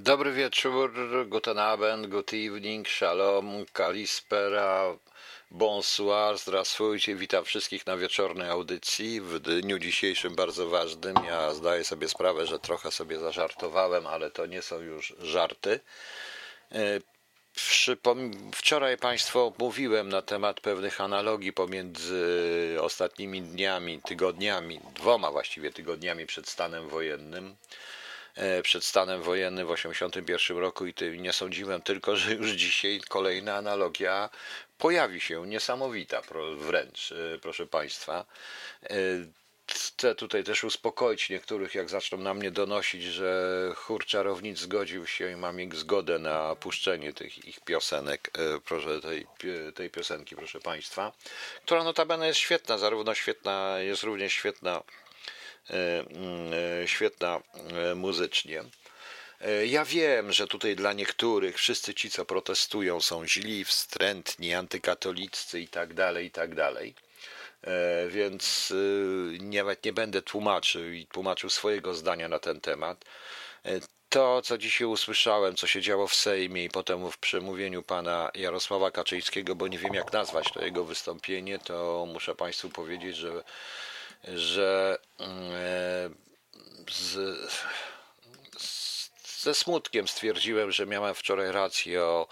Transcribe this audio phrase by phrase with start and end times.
[0.00, 0.92] Dobry wieczór,
[1.28, 4.96] guten Abend, good evening, shalom, kalispera,
[5.50, 11.16] bonsoir, zdrasujcie, witam wszystkich na wieczornej audycji w dniu dzisiejszym bardzo ważnym.
[11.26, 15.80] Ja zdaję sobie sprawę, że trochę sobie zażartowałem, ale to nie są już żarty.
[16.72, 17.00] E,
[18.54, 26.48] Wczoraj Państwu mówiłem na temat pewnych analogii pomiędzy ostatnimi dniami, tygodniami, dwoma właściwie tygodniami przed
[26.48, 27.56] stanem wojennym
[28.62, 33.54] przed stanem wojennym w 1981 roku i ty- nie sądziłem tylko, że już dzisiaj kolejna
[33.56, 34.30] analogia
[34.78, 36.22] pojawi się, niesamowita
[36.56, 38.24] wręcz, e, proszę Państwa.
[38.82, 38.96] E,
[39.70, 45.30] Chcę tutaj też uspokoić niektórych, jak zaczną na mnie donosić, że chór czarownic zgodził się
[45.32, 49.26] i mam ich zgodę na puszczenie tych ich piosenek, e, proszę, tej,
[49.74, 51.12] tej piosenki, proszę Państwa,
[51.64, 55.07] która notabene jest świetna, zarówno świetna, jest również świetna e, e,
[56.86, 57.40] świetna
[57.90, 58.64] e, muzycznie.
[59.40, 65.60] E, Ja wiem, że tutaj dla niektórych wszyscy ci, co protestują, są źli, wstrętni, antykatoliccy
[65.60, 66.94] i tak dalej, i tak dalej.
[67.62, 68.72] E, Więc
[69.40, 73.04] nawet nie będę tłumaczył i tłumaczył swojego zdania na ten temat.
[73.64, 78.30] E, To, co dzisiaj usłyszałem, co się działo w Sejmie i potem w przemówieniu pana
[78.34, 83.42] Jarosława Kaczyńskiego, bo nie wiem jak nazwać to jego wystąpienie, to muszę państwu powiedzieć, że,
[84.24, 86.10] że mm, e,
[86.90, 87.18] z,
[89.40, 92.28] ze smutkiem stwierdziłem, że miałem wczoraj rację o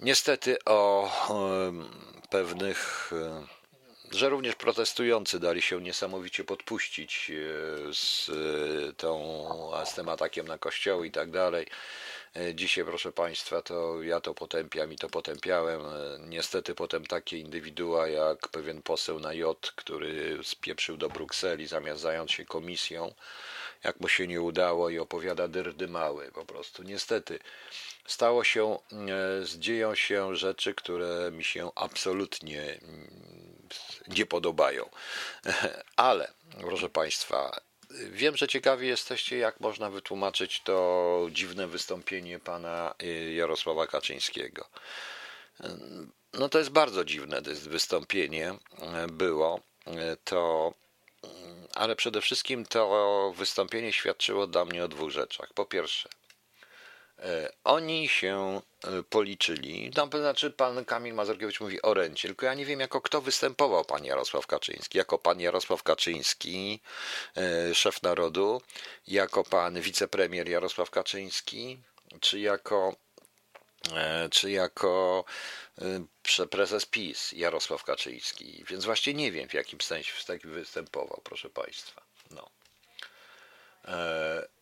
[0.00, 1.10] niestety o
[2.30, 3.46] pewnych em,
[4.10, 7.34] że również protestujący dali się niesamowicie podpuścić e,
[7.94, 11.66] z, e, tą, z tym atakiem na kościoły i tak dalej.
[12.36, 15.80] E, Dzisiaj, proszę Państwa, to ja to potępiam i to potępiałem.
[15.86, 22.02] E, Niestety potem takie indywidua jak pewien poseł na J, który spieprzył do Brukseli zamiast
[22.02, 23.14] zająć się komisją,
[23.84, 26.82] jak mu się nie udało i opowiada dyrdy mały po prostu.
[26.82, 27.38] Niestety
[28.06, 33.68] stało się, e, dzieją się rzeczy, które mi się absolutnie mm,
[34.08, 34.90] nie podobają.
[35.96, 37.60] Ale, proszę Państwa,
[38.10, 44.68] wiem, że ciekawi jesteście, jak można wytłumaczyć to dziwne wystąpienie pana y, Jarosława Kaczyńskiego.
[46.32, 49.60] No to jest bardzo dziwne to jest wystąpienie e, było.
[49.86, 50.74] E, To,
[51.22, 55.52] mm, ale przede wszystkim to wystąpienie świadczyło dla mnie o dwóch rzeczach.
[55.54, 56.08] Po pierwsze,
[57.64, 62.54] Oni się e, policzyli, no, to znaczy pan Kamil Mazurkiewicz mówi o rencie, tylko ja
[62.54, 66.80] nie wiem jako kto występował pan Jarosław Kaczyński, jako pan Jarosław Kaczyński,
[67.36, 68.62] e, szef narodu,
[69.06, 71.78] jako pan wicepremier Jarosław Kaczyński,
[72.20, 72.96] czy jako
[73.94, 75.24] e, czy jako
[76.38, 81.50] e, prezes PiS Jarosław Kaczyński, więc właśnie nie wiem w jakim sensie taki występował, proszę
[81.50, 82.02] państwa.
[82.30, 82.50] No.
[83.84, 84.55] E,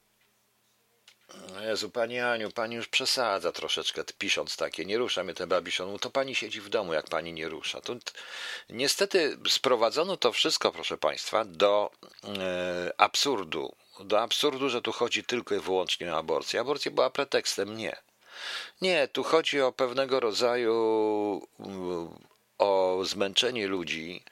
[1.63, 5.99] Jezu, pani Aniu, pani już przesadza troszeczkę, pisząc takie, nie rusza mnie ten babiszon, no
[5.99, 7.81] to pani siedzi w domu, jak pani nie rusza.
[7.81, 7.97] To,
[8.71, 11.91] niestety sprowadzono to wszystko, proszę państwa, do
[12.39, 13.75] e, absurdu.
[14.01, 16.61] Do absurdu, że tu chodzi tylko i wyłącznie o aborcję.
[16.61, 17.97] Aborcja była pretekstem, nie.
[18.81, 20.73] Nie, tu chodzi o pewnego rodzaju
[22.59, 24.23] o zmęczenie ludzi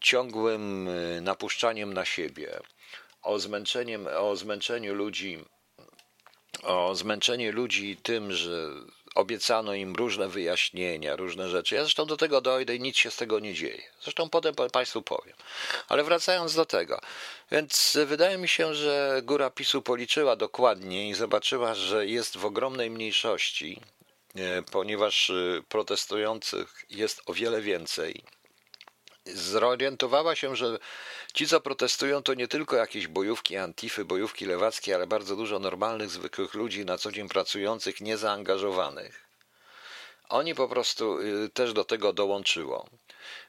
[0.00, 2.60] ciągłym y, napuszczaniem na siebie,
[3.22, 5.44] o, zmęczeniem, o zmęczeniu ludzi
[6.62, 8.70] o zmęczenie ludzi tym, że
[9.14, 11.74] obiecano im różne wyjaśnienia, różne rzeczy.
[11.74, 13.82] Ja zresztą do tego dojdę i nic się z tego nie dzieje.
[14.02, 15.36] Zresztą potem pa- Państwu powiem.
[15.88, 17.00] Ale wracając do tego,
[17.50, 22.90] więc wydaje mi się, że góra PiSu policzyła dokładnie i zobaczyła, że jest w ogromnej
[22.90, 23.80] mniejszości,
[24.36, 28.22] e, ponieważ e, protestujących jest o wiele więcej
[29.26, 30.78] zorientowała się, że
[31.34, 36.10] ci, co protestują, to nie tylko jakieś bojówki antify, bojówki lewackie, ale bardzo dużo normalnych,
[36.10, 39.24] zwykłych ludzi na co dzień pracujących, niezaangażowanych.
[40.28, 42.86] Oni po prostu y, też do tego dołączyło.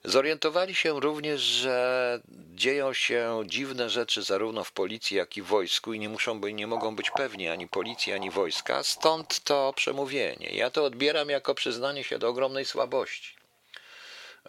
[0.03, 2.19] Zorientowali się również, że
[2.55, 6.53] dzieją się dziwne rzeczy zarówno w policji, jak i w wojsku i nie muszą być,
[6.53, 10.49] nie mogą być pewni ani policji, ani wojska, stąd to przemówienie.
[10.49, 13.44] Ja to odbieram jako przyznanie się do ogromnej słabości.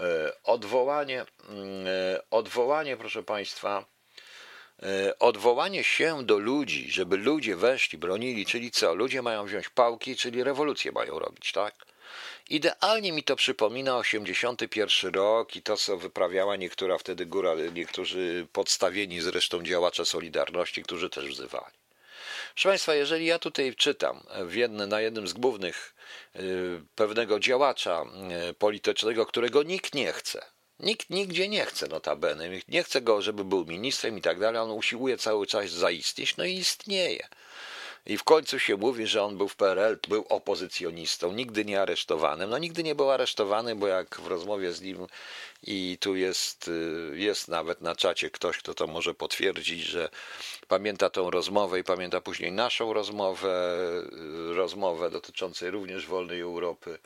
[0.00, 3.84] E, Odwołanie, mm, e, odwołanie, proszę Państwa,
[4.82, 8.94] e, odwołanie się do ludzi, żeby ludzie weszli, bronili, czyli co?
[8.94, 11.74] Ludzie mają wziąć pałki, czyli rewolucję mają robić, tak?
[12.50, 19.20] Idealnie mi to przypomina 81 rok i to, co wyprawiała niektóra wtedy góra, niektórzy podstawieni
[19.20, 21.85] zresztą działacze Solidarności, którzy też wzywali.
[22.56, 25.94] Proszę Państwa, jeżeli ja tutaj czytam w jedne, na jednym z głównych
[26.36, 28.04] y, pewnego działacza
[28.50, 30.44] y, politycznego, którego nikt nie chce,
[30.80, 34.70] nikt nigdzie nie chce notabene, nie chce go, żeby był ministrem i tak dalej, on
[34.70, 37.28] usiłuje cały czas zaistnieć, no i istnieje.
[38.06, 42.50] I w końcu się mówi, że on był w PRL, był opozycjonistą, nigdy nie aresztowanym.
[42.50, 45.06] No nigdy nie był aresztowany, bo jak w rozmowie z nim
[45.62, 50.08] i tu jest, y, jest nawet na czacie ktoś, kto to może potwierdzić, że
[50.68, 53.74] pamięta tą rozmowę i pamięta później naszą rozmowę,
[54.50, 56.98] y, rozmowę dotyczącej również wolnej Europy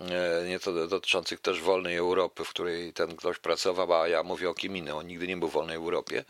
[0.00, 4.50] E, nie to dotyczących też wolnej Europy, w której ten ktoś pracował, a ja mówię
[4.50, 6.24] o kim innym, on nigdy nie był w wolnej Europie,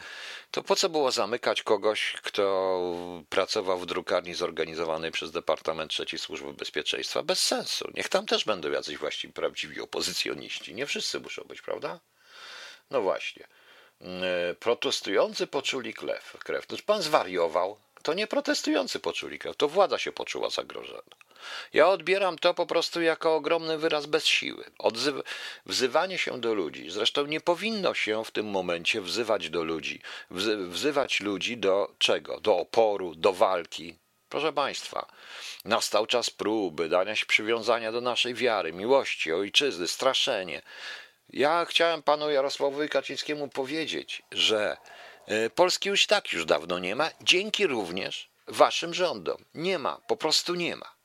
[0.50, 2.80] to po co było zamykać kogoś, kto
[3.28, 7.22] pracował w drukarni zorganizowanej przez Departament III Służby Bezpieczeństwa?
[7.22, 7.90] Bez sensu.
[7.94, 10.74] Niech tam też będą jacyś właściwie prawdziwi opozycjoniści.
[10.74, 12.00] Nie wszyscy muszą być, prawda?
[12.90, 13.46] No właśnie.
[14.00, 16.36] E, protestujący poczuli krew.
[16.38, 16.66] krew.
[16.70, 17.76] No, pan zwariował.
[18.02, 21.02] To nie protestujący poczuli krew, to władza się poczuła zagrożona.
[21.72, 24.64] Ja odbieram to po prostu jako ogromny wyraz bez siły.
[24.78, 25.22] Odzyw-
[25.66, 26.90] wzywanie się do ludzi.
[26.90, 30.00] Zresztą nie powinno się w tym momencie wzywać do ludzi.
[30.30, 32.40] Wzy- wzywać ludzi do czego?
[32.40, 33.94] Do oporu, do walki.
[34.28, 35.06] Proszę Państwa,
[35.64, 40.62] nastał czas próby, dania się przywiązania do naszej wiary, miłości, ojczyzny, straszenie.
[41.32, 44.76] Ja chciałem panu Jarosławowi Kaczyńskiemu powiedzieć, że
[45.26, 49.44] e, Polski już tak już dawno nie ma, dzięki również waszym rządom.
[49.54, 50.99] Nie ma, po prostu nie ma.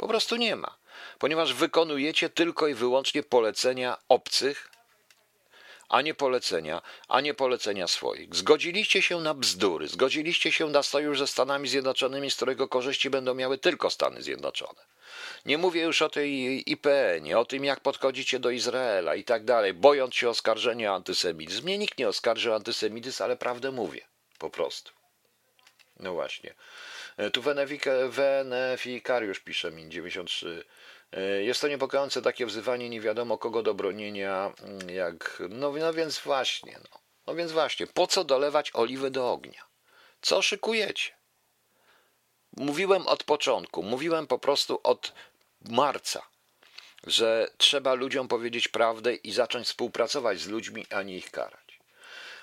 [0.00, 0.76] Po prostu nie ma,
[1.18, 4.70] ponieważ wykonujecie tylko i wyłącznie polecenia obcych,
[5.88, 8.34] a nie polecenia, a nie polecenia swoich.
[8.34, 13.34] Zgodziliście się na bzdury, zgodziliście się na sojusz ze Stanami Zjednoczonymi, z którego korzyści będą
[13.34, 14.80] miały tylko Stany Zjednoczone.
[15.46, 19.74] Nie mówię już o tej IPN-ie, o tym, jak podchodzicie do Izraela i tak dalej,
[19.74, 21.64] bojąc się oskarżenia o antysemityzm.
[21.64, 24.00] Mnie nikt nie oskarży o antysemityzm, ale prawdę mówię,
[24.38, 24.92] po prostu.
[25.96, 26.54] No właśnie.
[27.16, 27.42] E, tu
[28.10, 30.64] Wenefikariusz pisze mi 93.
[31.12, 35.42] E, jest to niepokojące takie wzywanie nie wiadomo kogo do bronienia, mm, jak.
[35.48, 37.00] No, no więc właśnie, no.
[37.26, 39.64] no więc właśnie, po co dolewać oliwy do ognia?
[40.22, 41.12] Co szykujecie?
[42.56, 45.12] Mówiłem od początku, mówiłem po prostu od
[45.70, 46.22] marca,
[47.06, 51.80] że trzeba ludziom powiedzieć prawdę i zacząć współpracować z ludźmi, a nie ich karać.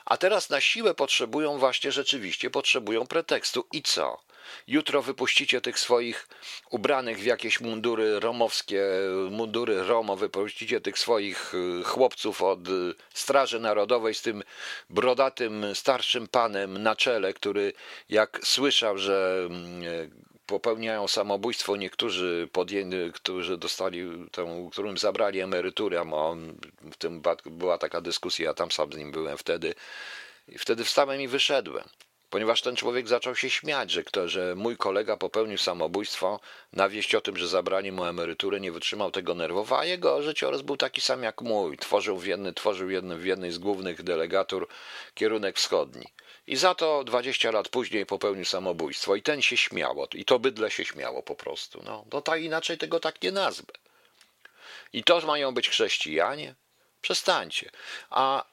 [0.06, 3.68] A teraz na siłę potrzebują właśnie rzeczywiście, potrzebują pretekstu.
[3.72, 4.24] I co?
[4.68, 6.28] Jutro wypuścicie tych swoich
[6.70, 8.84] ubranych w jakieś mundury romowskie,
[9.32, 12.72] mundury Romo, wypuścicie tych swoich y, chłopców od y,
[13.14, 14.44] Straży Narodowej z tym
[14.90, 17.74] brodatym starszym panem na czele, który
[18.10, 20.12] jak słyszał, że mm,
[20.48, 24.30] popełniają samobójstwo niektórzy, podjęli, którzy dostali,
[24.72, 26.04] którym zabrali emeryturę, a
[26.92, 29.76] w tym była taka dyskusja, ja tam sam z nim byłem wtedy,
[30.48, 31.84] i wtedy wstałem i wyszedłem
[32.30, 36.40] ponieważ ten człowiek zaczął się śmiać, że, kto, że mój kolega popełnił samobójstwo,
[36.74, 40.62] na wieść o tym, że zabrali mu emeryturę, nie wytrzymał tego nerwowo, a jego życiorys
[40.62, 41.78] był taki sam jak mój.
[41.78, 44.68] Tworzył w, jedny, tworzył jedny, w jednej z głównych delegatur
[45.14, 46.06] kierunek wschodni.
[46.48, 50.72] I za to 20 lat później popełnił samobójstwo i ten się śmiało, i to bydle
[50.72, 51.82] się śmiało po prostu.
[51.86, 53.74] No, no tak inaczej tego tak nie nazwę.
[54.94, 56.56] I to mają być chrześcijanie?
[57.08, 57.72] Przestańcie.
[58.10, 58.46] A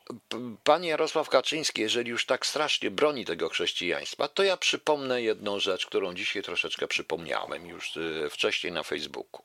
[0.65, 5.87] pan Jarosław Kaczyński, jeżeli już tak strasznie broni tego chrześcijaństwa, to ja przypomnę jedną rzecz,
[5.87, 9.43] którą dzisiaj troszeczkę przypomniałem już y, wcześniej na Facebooku.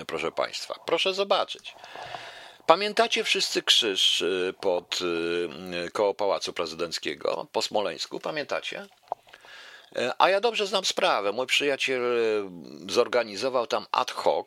[0.00, 1.74] Y, proszę Państwa, proszę zobaczyć.
[2.66, 4.98] Pamiętacie wszyscy krzyż y, pod
[5.92, 8.20] koło Pałacu Prezydenckiego po Smoleńsku?
[8.20, 8.86] Pamiętacie?
[10.18, 11.32] A ja dobrze znam sprawę.
[11.32, 12.02] Mój przyjaciel
[12.88, 14.46] zorganizował tam ad hoc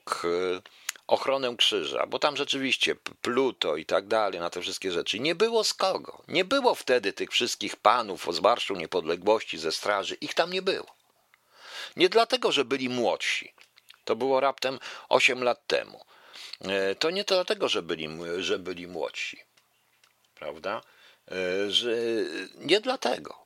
[1.07, 5.19] ochronę krzyża, bo tam rzeczywiście Pluto i tak dalej, na te wszystkie rzeczy.
[5.19, 6.23] Nie było z kogo.
[6.27, 10.15] Nie było wtedy tych wszystkich panów z Marszu Niepodległości, ze straży.
[10.21, 10.95] Ich tam nie było.
[11.95, 13.53] Nie dlatego, że byli młodsi.
[14.05, 16.05] To było raptem 8 lat temu.
[16.61, 19.39] E, to nie dlatego, że byli, że byli młodsi.
[20.35, 20.81] Prawda?
[21.31, 21.95] E, że
[22.55, 23.45] nie dlatego.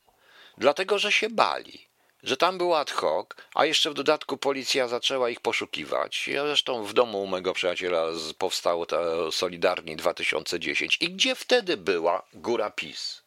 [0.58, 1.89] Dlatego, że się bali
[2.22, 6.28] że tam był ad hoc, a jeszcze w dodatku policja zaczęła ich poszukiwać.
[6.28, 8.06] Ja zresztą w domu u mego przyjaciela
[8.38, 10.96] powstało to Solidarni 2010.
[11.00, 13.22] I gdzie wtedy była góra PiS?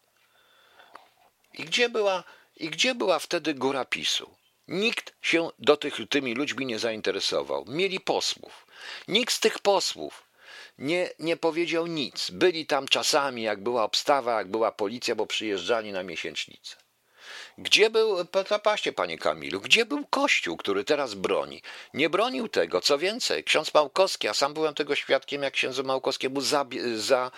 [1.54, 2.24] I gdzie była,
[2.58, 4.36] i gdzie była wtedy góra PiSu?
[4.68, 7.66] Nikt się do tych, tymi ludźmi nie zainteresował.
[7.68, 8.68] Mieli posłów.
[9.08, 10.24] Nikt z tych posłów
[10.78, 12.32] nie, nie powiedział nic.
[12.32, 16.83] Byli tam czasami, jak była obstawa, jak była policja, bo przyjeżdżali na miesięcznicę.
[17.58, 18.18] Gdzie był,
[18.50, 21.62] zapaście panie Kamilu, gdzie był Kościół, który teraz broni?
[21.94, 26.42] Nie bronił tego, co więcej, ksiądz Małkowski, a sam byłem tego świadkiem, jak księdzu Małkowskiemu
[26.42, 27.32] za, za,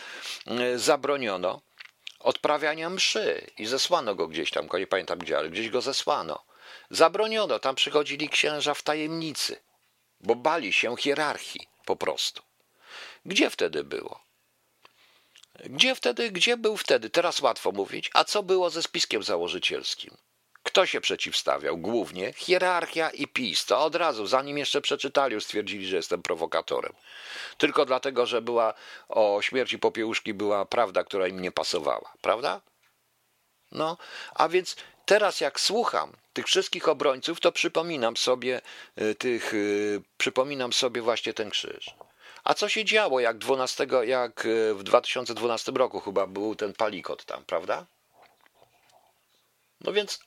[0.76, 1.62] zabroniono
[2.20, 6.44] odprawiania mszy i zesłano go gdzieś tam, nie pamiętam gdzie, ale gdzieś go zesłano.
[6.90, 9.60] Zabroniono, tam przychodzili księża w tajemnicy,
[10.22, 12.42] bo bali się hierarchii po prostu.
[13.26, 14.25] Gdzie wtedy było?
[15.64, 17.10] Gdzie wtedy, gdzie był wtedy?
[17.10, 18.10] Teraz łatwo mówić.
[18.14, 20.18] A co było ze spiskiem założycielskim?
[20.64, 21.78] Kto się przeciwstawiał?
[21.78, 23.66] Głównie hierarchia i PiS.
[23.66, 26.94] To od razu, zanim jeszcze przeczytali, stwierdzili, że jestem prowokatorem.
[27.58, 28.74] Tylko dlatego, że była
[29.10, 32.14] o śmierci Popiełuszki była prawda, która im nie pasowała.
[32.22, 32.62] Prawda?
[33.72, 33.98] No,
[34.36, 38.62] a więc teraz jak słucham tych wszystkich obrońców, to przypominam sobie
[39.02, 41.96] y, tych, y, przypominam sobie właśnie ten krzyż.
[42.46, 47.26] A co się działo, jak, 12, jak y, w 2012 roku chyba był ten palikot
[47.26, 47.86] tam, prawda?
[49.82, 50.20] No więc,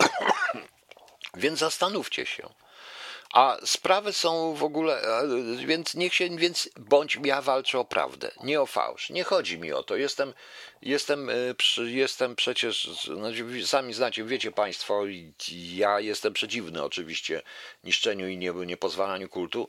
[1.35, 2.49] więc zastanówcie się.
[3.33, 5.03] A sprawy są w ogóle,
[5.67, 9.11] więc niech się, więc bądź ja walczę o prawdę, nie o fałsz.
[9.11, 9.97] Nie chodzi mi o to.
[9.97, 10.35] Jestem,
[10.83, 15.03] jestem, y, jestem przecież, znaczy, sami znacie, wiecie Państwo,
[15.53, 17.43] ja jestem przeciwny oczywiście
[17.85, 19.69] niszczeniu i nie, niepozwalaniu kultu,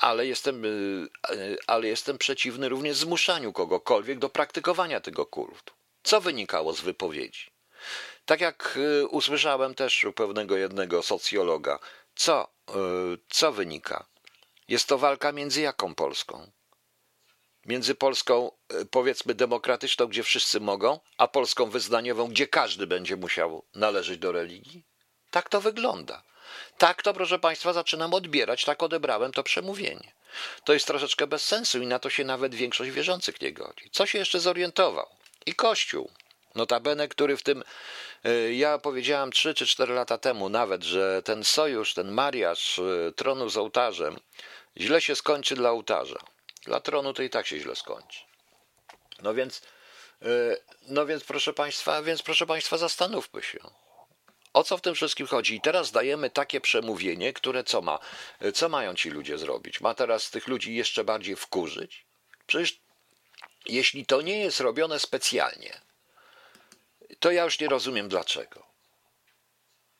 [0.00, 1.08] ale jestem, y,
[1.66, 5.74] ale jestem przeciwny również zmuszaniu kogokolwiek do praktykowania tego kultu.
[6.02, 7.50] Co wynikało z wypowiedzi?
[8.24, 8.78] Tak jak
[9.10, 11.78] usłyszałem też u pewnego jednego socjologa,
[12.14, 12.48] co, e,
[13.28, 14.06] co wynika?
[14.68, 16.50] Jest to walka między jaką Polską?
[17.66, 23.64] Między Polską, e, powiedzmy, demokratyczną, gdzie wszyscy mogą, a Polską wyznaniową, gdzie każdy będzie musiał
[23.74, 24.84] należeć do religii?
[25.30, 26.22] Tak to wygląda.
[26.78, 30.12] Tak to, proszę Państwa, zaczynam odbierać, tak odebrałem to przemówienie.
[30.64, 33.90] To jest troszeczkę bez sensu i na to się nawet większość wierzących nie godzi.
[33.92, 35.06] Co się jeszcze zorientował?
[35.46, 36.10] I Kościół.
[36.54, 37.64] Notabene, który w tym,
[38.26, 43.12] y, ja powiedziałem 3 czy 4 lata temu nawet, że ten sojusz, ten mariaż y,
[43.16, 44.16] tronu z ołtarzem
[44.76, 46.18] źle się skończy dla ołtarza.
[46.64, 48.20] Dla tronu to i tak się źle skończy.
[49.22, 49.62] No więc,
[50.22, 53.58] y, no więc proszę Państwa, więc proszę Państwa, zastanówmy się.
[54.52, 55.54] O co w tym wszystkim chodzi?
[55.54, 57.98] I teraz dajemy takie przemówienie, które co ma?
[58.54, 59.80] Co mają ci ludzie zrobić?
[59.80, 62.06] Ma teraz tych ludzi jeszcze bardziej wkurzyć?
[62.46, 62.80] Przecież
[63.66, 65.80] jeśli to nie jest robione specjalnie,
[67.20, 68.66] to ja już nie rozumiem dlaczego.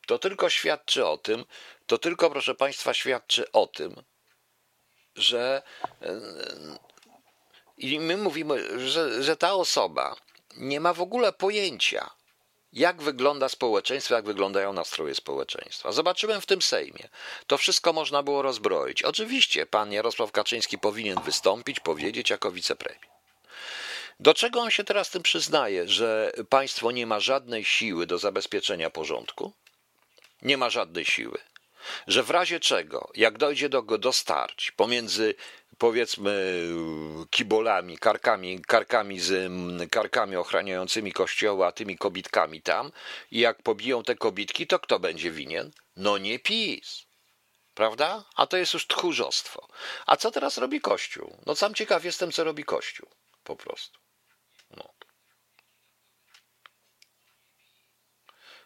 [0.06, 1.44] To tylko świadczy o tym,
[1.86, 4.02] to tylko, proszę Państwa, świadczy o tym,
[5.14, 5.62] że
[7.78, 10.16] i my mówimy, że, że ta osoba
[10.56, 12.10] nie ma w ogóle pojęcia,
[12.72, 15.92] jak wygląda społeczeństwo, jak wyglądają nastroje społeczeństwa.
[15.92, 17.08] Zobaczyłem w tym Sejmie.
[17.46, 19.02] To wszystko można było rozbroić.
[19.02, 23.19] Oczywiście pan Jarosław Kaczyński powinien wystąpić, powiedzieć jako wicepremier.
[24.20, 28.90] Do czego on się teraz tym przyznaje, że państwo nie ma żadnej siły do zabezpieczenia
[28.90, 29.52] porządku?
[30.42, 31.38] Nie ma żadnej siły.
[32.06, 35.34] Że w razie czego, jak dojdzie do, do starć pomiędzy
[35.78, 36.64] powiedzmy
[37.30, 39.52] kibolami, karkami, karkami, z,
[39.90, 42.92] karkami ochraniającymi kościoła, a tymi kobitkami tam
[43.30, 45.70] i jak pobiją te kobitki, to kto będzie winien?
[45.96, 47.06] No nie PiS.
[47.74, 48.24] Prawda?
[48.36, 49.68] A to jest już tchórzostwo.
[50.06, 51.36] A co teraz robi Kościół?
[51.46, 53.08] No sam ciekaw jestem, co robi Kościół.
[53.44, 54.09] Po prostu.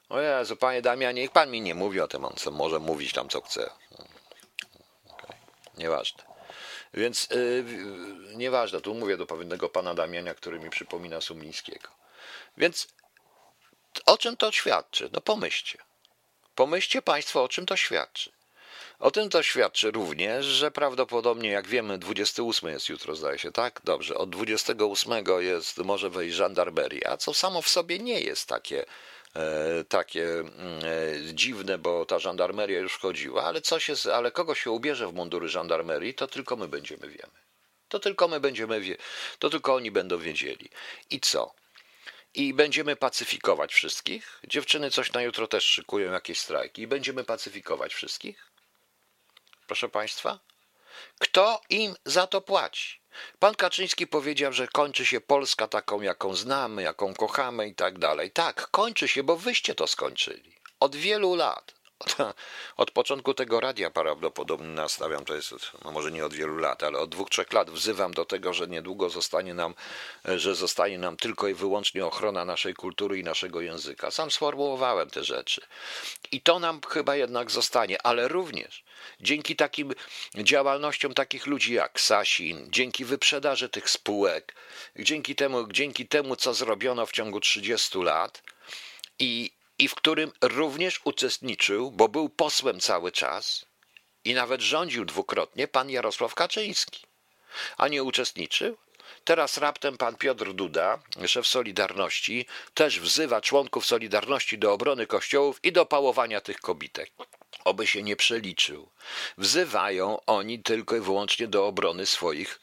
[0.09, 3.29] O Jezu, panie Damianie, niech pan mi nie mówi o tym, on może mówić tam
[3.29, 3.71] co chce.
[5.09, 5.37] Okay.
[5.79, 6.25] Nieważne.
[6.95, 7.65] Więc yy,
[8.37, 11.89] nieważne, tu mówię do pewnego pana Damiania, który mi przypomina Sumlińskiego.
[12.57, 12.89] Więc
[14.07, 15.11] o czym to świadczy?
[15.13, 15.79] No pomyślcie.
[16.55, 18.33] Pomyślcie państwo, o czym to świadczy.
[18.99, 23.81] O tym to świadczy również, że prawdopodobnie, jak wiemy, 28 jest jutro, zdaje się, tak?
[23.85, 28.85] Dobrze, od 28 jest, może wejść żandarmeria, co samo w sobie nie jest takie
[29.89, 30.53] takie mm,
[31.29, 35.15] e, dziwne, bo ta żandarmeria już chodziła, ale, coś jest, ale kogo się ubierze w
[35.15, 37.45] mundury żandarmerii, to tylko my będziemy wiemy.
[37.89, 38.97] To tylko my będziemy wie,
[39.39, 40.71] to tylko oni będą wiedzieli.
[41.11, 41.55] I co?
[42.35, 44.41] I będziemy pacyfikować wszystkich?
[44.49, 46.83] Dziewczyny coś na jutro też szykują, jakieś strajki.
[46.83, 48.51] I będziemy pacyfikować wszystkich?
[49.67, 50.39] Proszę Państwa?
[51.19, 53.04] Kto im za to płaci?
[53.39, 58.31] Pan Kaczyński powiedział, że kończy się Polska taką, jaką znamy, jaką kochamy i tak dalej.
[58.31, 60.55] Tak, kończy się, bo wyście to skończyli.
[60.81, 61.75] Od wielu lat.
[62.77, 66.99] Od początku tego radia prawdopodobnie nastawiam, to jest, no może nie od wielu lat, ale
[66.99, 69.75] od dwóch, trzech lat wzywam do tego, że niedługo zostanie nam,
[70.25, 74.11] że zostanie nam tylko i wyłącznie ochrona naszej kultury i naszego języka.
[74.11, 75.61] Sam sformułowałem te rzeczy.
[76.33, 78.85] I to nam chyba jednak zostanie, ale również
[79.21, 79.93] dzięki takim
[80.35, 84.55] działalnościom takich ludzi jak Sasin, dzięki wyprzedaży tych spółek,
[84.97, 88.43] dzięki temu, dzięki temu co zrobiono w ciągu 30 lat
[89.19, 93.67] i i w którym również uczestniczył, bo był posłem cały czas
[94.25, 97.07] i nawet rządził dwukrotnie pan Jarosław Kaczyński.
[97.77, 98.77] A nie uczestniczył?
[99.25, 105.73] Teraz raptem pan Piotr Duda, szef Solidarności, też wzywa członków Solidarności do obrony kościołów i
[105.73, 107.13] do pałowania tych kobitek.
[107.65, 108.91] Oby się nie przeliczył.
[109.39, 112.61] Wzywają oni tylko i wyłącznie do obrony swoich,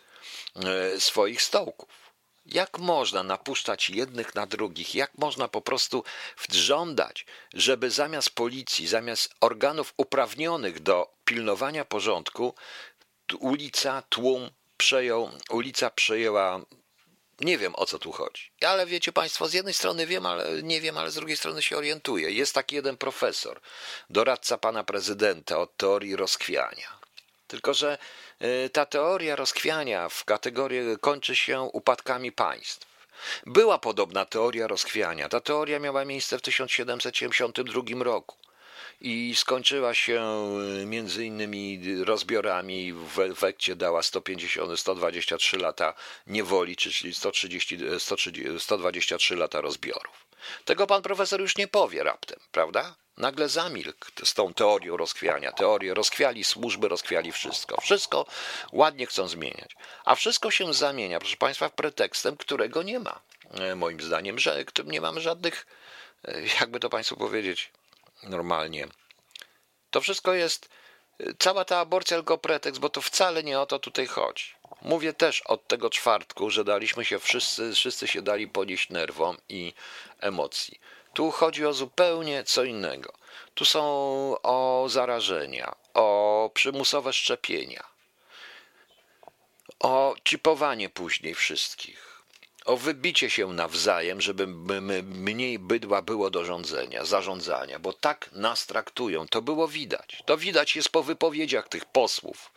[0.56, 2.01] e, swoich stołków.
[2.46, 4.96] Jak można napuszczać jednych na drugich?
[4.96, 6.04] Jak można po prostu
[6.50, 12.56] żądać, żeby zamiast policji, zamiast organów uprawnionych do pilnowania porządku,
[13.40, 16.62] ulica, tłum przejął, ulica przejęła
[17.42, 18.52] nie wiem o co tu chodzi.
[18.62, 21.78] Ale wiecie Państwo, z jednej strony wiem, ale nie wiem, ale z drugiej strony się
[21.78, 22.32] orientuję.
[22.32, 23.62] Jest taki jeden profesor,
[24.10, 27.00] doradca pana prezydenta od teorii rozkwiania.
[27.48, 27.98] Tylko, że
[28.74, 32.92] ta teoria rozkwiania w kategorii kończy się upadkami państw.
[33.46, 35.30] Była podobna teoria rozkwiania.
[35.30, 38.38] Ta teoria miała miejsce w 1772 roku
[39.02, 40.22] i skończyła się
[40.82, 42.94] y, między innymi rozbiorami.
[42.94, 45.94] W efekcie dała 150, 123 lata
[46.28, 50.31] niewoli, czyli 130, 130, 123 lata rozbiorów.
[50.66, 52.96] Tego pan profesor już nie powie raptem, prawda?
[53.18, 55.52] Nagle zamilkł z tą teorią rozkwiania.
[55.52, 57.82] Teorię rozkwiali służby, rozkwiali wszystko.
[57.82, 58.26] Wszystko
[58.72, 59.76] ładnie chcą zmieniać.
[60.06, 63.22] A wszystko się zamienia, proszę Państwa, pretekstem, którego nie ma.
[63.54, 65.68] E, moim zdaniem, że nie mamy żadnych,
[66.26, 67.72] e, jakby to Państwu powiedzieć,
[68.24, 68.88] normalnie.
[69.92, 70.70] To wszystko jest,
[71.40, 74.46] cała ta aborcja tylko pretekst, bo to wcale nie o to tutaj chodzi.
[74.82, 79.74] Mówię też od tego czwartku, że daliśmy się wszyscy, wszyscy się dali ponieść nerwom i
[80.20, 80.80] emocji.
[81.14, 83.14] Tu chodzi o zupełnie co innego.
[83.54, 83.82] Tu są
[84.44, 87.84] o zarażenia, o przymusowe szczepienia,
[89.80, 92.12] o chipowanie później wszystkich
[92.66, 94.48] o wybicie się nawzajem, żeby
[95.04, 99.28] mniej bydła było do rządzenia, zarządzania, bo tak nas traktują.
[99.28, 100.24] To było widać.
[100.26, 102.52] To widać jest po wypowiedziach tych posłów,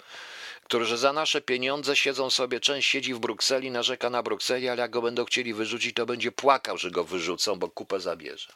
[0.64, 4.90] którzy za nasze pieniądze siedzą sobie, część siedzi w Brukseli, narzeka na Brukseli, ale jak
[4.90, 8.52] go będą chcieli wyrzucić, to będzie płakał, że go wyrzucą, bo kupę zabierze.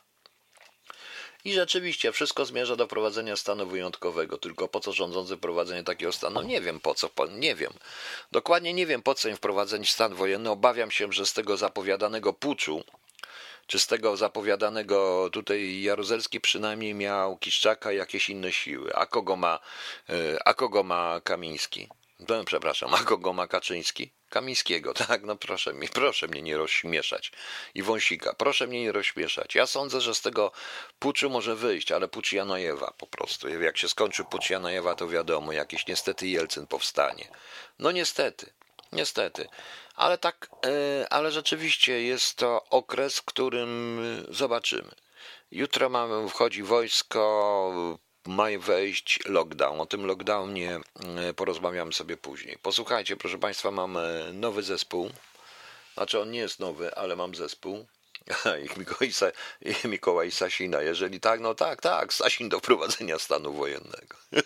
[1.45, 4.39] I rzeczywiście wszystko zmierza do prowadzenia stanu wyjątkowego.
[4.39, 6.43] Tylko po co rządzący prowadzenie takiego stanu?
[6.43, 7.73] Nie wiem po co, nie wiem.
[8.33, 10.51] Dokładnie nie wiem po co im wprowadzać stan wojenny.
[10.51, 12.85] Obawiam się, że z tego zapowiadanego puczu,
[13.67, 18.95] czy z tego zapowiadanego tutaj Jaruzelski przynajmniej miał Kiszczaka jakieś inne siły.
[18.95, 19.59] A kogo ma,
[20.09, 21.89] e, a kogo ma Kamiński?
[22.19, 24.13] No, przepraszam, a kogo ma Kaczyński?
[24.29, 25.23] Kamińskiego, tak?
[25.23, 27.33] No proszę mnie, proszę mnie nie rozśmieszać.
[27.75, 29.55] I Wąsika, proszę mnie nie rozśmieszać.
[29.55, 30.53] Ja sądzę, że z tego
[30.99, 33.49] puczu może wyjść, ale pucz Janojewa po prostu.
[33.49, 37.29] Jak się skończy pucz Janojewa, to wiadomo, jakiś niestety Jelcyn powstanie.
[37.79, 38.53] No niestety,
[38.93, 39.49] niestety.
[39.95, 44.91] Ale tak, e, ale rzeczywiście jest to okres, w którym zobaczymy.
[45.51, 47.99] Jutro mamy, wchodzi wojsko,
[48.29, 49.81] ma wejść lockdown.
[49.81, 50.81] O tym lockdownie
[51.17, 52.59] e, porozmawiamy sobie później.
[52.63, 55.11] Posłuchajcie, proszę Państwa, mam e, nowy zespół.
[55.95, 57.87] Znaczy on nie jest nowy, ale mam zespół.
[58.77, 59.13] Mikołaj,
[59.85, 60.83] Mikołaj Sasina.
[60.83, 62.15] Jeżeli tak, no tak, tak.
[62.15, 64.17] Sasin do prowadzenia stanu wojennego.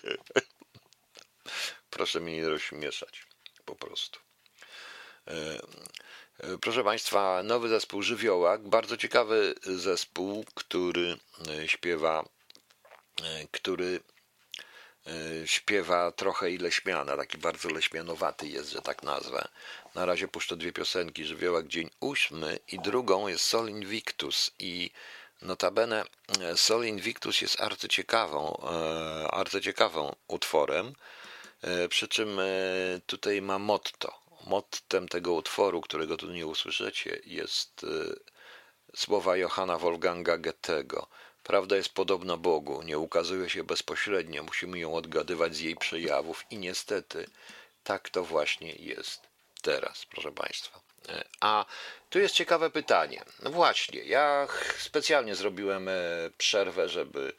[1.90, 3.27] Proszę mnie nie rozśmieszać.
[3.64, 4.21] Po prostu.
[5.29, 5.61] E,
[6.61, 8.68] proszę Państwa, nowy zespół Żywiołak.
[8.68, 11.16] Bardzo ciekawy zespół, który
[11.66, 12.25] śpiewa
[13.51, 14.01] który
[15.07, 19.48] e, śpiewa trochę i leśmiana, taki bardzo leśmianowaty jest, że tak nazwę.
[19.94, 24.90] Na razie puszczę dwie piosenki, Żywiołak Dzień Ósmy i drugą jest Sol Invictus i
[25.42, 26.05] notabene
[26.40, 28.57] e, Sol Invictus jest arcyciekawą,
[29.31, 30.92] arcyciekawą utworem,
[31.88, 32.40] przy czym
[33.07, 34.22] tutaj ma motto.
[34.46, 37.87] Mottem tego utworu, którego tu nie usłyszycie, jest
[38.96, 41.07] słowa Johanna Wolfganga Goethego–
[41.42, 46.59] Prawda jest podobna Bogu, nie ukazuje się bezpośrednio, musimy ją odgadywać z jej przejawów i
[46.59, 47.26] niestety
[47.85, 49.20] tak to właśnie jest
[49.62, 50.81] teraz, proszę Państwa.
[51.09, 51.64] E, a
[52.11, 53.24] tu jest ciekawe pytanie.
[53.42, 55.92] No właśnie, ja specjalnie zrobiłem e,
[56.38, 57.33] przerwę, żeby,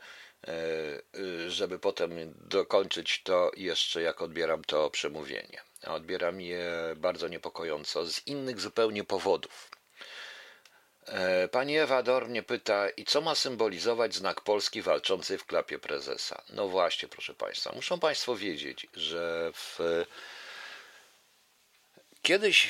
[0.48, 5.62] e, żeby potem dokończyć to jeszcze, jak odbieram to przemówienie.
[5.88, 9.72] Odbieram je bardzo niepokojąco z innych zupełnie powodów.
[11.08, 15.80] E, pani Ewa Dor mnie pyta, i co ma symbolizować znak Polski walczącej w klapie
[15.80, 16.44] prezesa?
[16.50, 19.80] No właśnie, proszę Państwa, muszą Państwo wiedzieć, że w
[22.24, 22.68] Kiedyś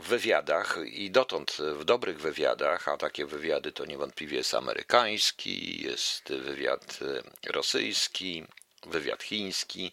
[0.00, 6.28] w wywiadach i dotąd w dobrych wywiadach, a takie wywiady to niewątpliwie jest amerykański, jest
[6.28, 6.98] wywiad
[7.46, 8.44] rosyjski,
[8.86, 9.92] wywiad chiński,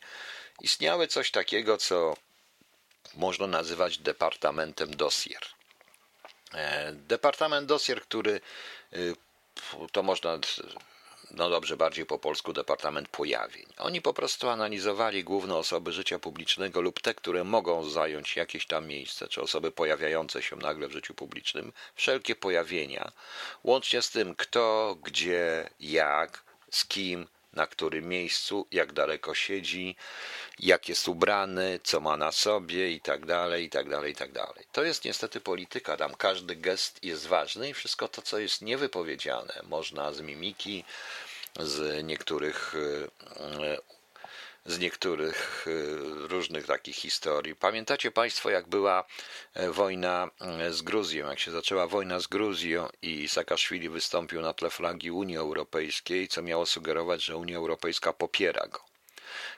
[0.61, 2.17] istniały coś takiego, co
[3.15, 5.41] można nazywać departamentem dossier.
[6.53, 8.41] E, departament Dosier, który
[8.93, 9.15] y,
[9.91, 10.39] to można,
[11.31, 13.65] no dobrze, bardziej po polsku Departament Pojawień.
[13.77, 18.87] Oni po prostu analizowali główne osoby życia publicznego lub te, które mogą zająć jakieś tam
[18.87, 23.11] miejsce, czy osoby pojawiające się nagle w życiu publicznym, wszelkie pojawienia,
[23.63, 29.95] łącznie z tym kto, gdzie, jak, z kim, na którym miejscu, jak daleko siedzi,
[30.59, 34.31] jak jest ubrany, co ma na sobie i tak dalej, i tak dalej, i tak
[34.31, 34.65] dalej.
[34.71, 39.61] To jest niestety polityka, tam każdy gest jest ważny i wszystko to, co jest niewypowiedziane,
[39.63, 40.83] można z mimiki,
[41.59, 42.75] z niektórych
[44.69, 45.65] z niektórych
[46.29, 47.55] różnych takich historii.
[47.55, 49.03] Pamiętacie Państwo, jak była
[49.73, 50.29] wojna
[50.69, 55.37] z Gruzją, jak się zaczęła wojna z Gruzją i Saakaszwili wystąpił na tle flagi Unii
[55.37, 58.88] Europejskiej, co miało sugerować, że Unia Europejska popiera go.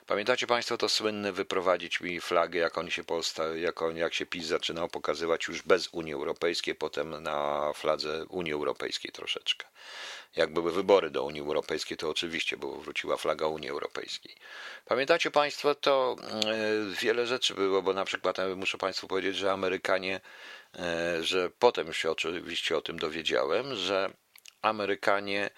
[0.06, 4.26] Pamiętacie Państwo to słynne wyprowadzić mi flagę, jak on się posta- jak, on, jak się
[4.26, 9.66] PiS zaczynał pokazywać już bez Unii Europejskiej, potem na fladze Unii Europejskiej troszeczkę.
[10.36, 14.36] Jak były wybory do Unii Europejskiej, to oczywiście było, wróciła flaga Unii Europejskiej.
[14.84, 19.52] Pamiętacie Państwo, to e, wiele rzeczy było, bo na przykład e, muszę Państwu powiedzieć, że
[19.52, 20.20] Amerykanie,
[20.78, 24.10] e, że potem się oczywiście o tym dowiedziałem, że
[24.62, 25.50] Amerykanie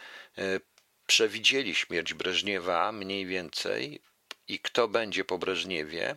[1.07, 4.01] przewidzieli śmierć Breżniewa mniej więcej
[4.49, 6.15] i kto będzie po Breżniewie,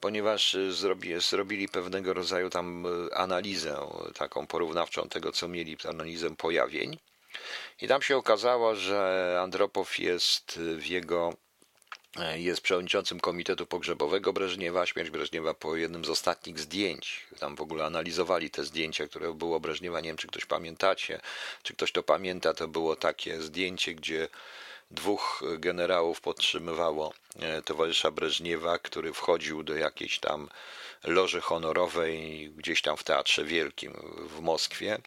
[0.00, 6.98] ponieważ zrobi, zrobili pewnego rodzaju tam analizę taką porównawczą tego, co mieli, analizę pojawień.
[7.80, 11.32] I tam się okazało, że Andropow jest w jego
[12.34, 14.86] jest przewodniczącym Komitetu Pogrzebowego Breżniewa.
[14.86, 17.26] Śmierć Breżniewa po jednym z ostatnich zdjęć.
[17.38, 20.00] Tam w ogóle analizowali te zdjęcia, które było Breżniewa.
[20.00, 21.20] Nie wiem, czy ktoś pamiętacie,
[21.62, 22.54] czy ktoś to pamięta.
[22.54, 24.28] To było takie zdjęcie, gdzie
[24.92, 30.48] dwóch generałów podtrzymywało e, towarzysza Breżniewa, który wchodził do jakiejś tam
[31.04, 33.92] loży honorowej gdzieś tam w Teatrze Wielkim
[34.28, 34.98] w Moskwie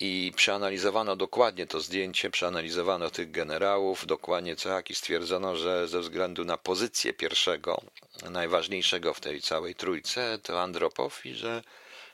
[0.00, 6.00] i przeanalizowano dokładnie to zdjęcie, przeanalizowano tych generałów, dokładnie co jak i stwierdzono, że ze
[6.00, 7.80] względu na pozycję pierwszego,
[8.30, 11.62] najważniejszego w tej całej trójce, to Andropow i że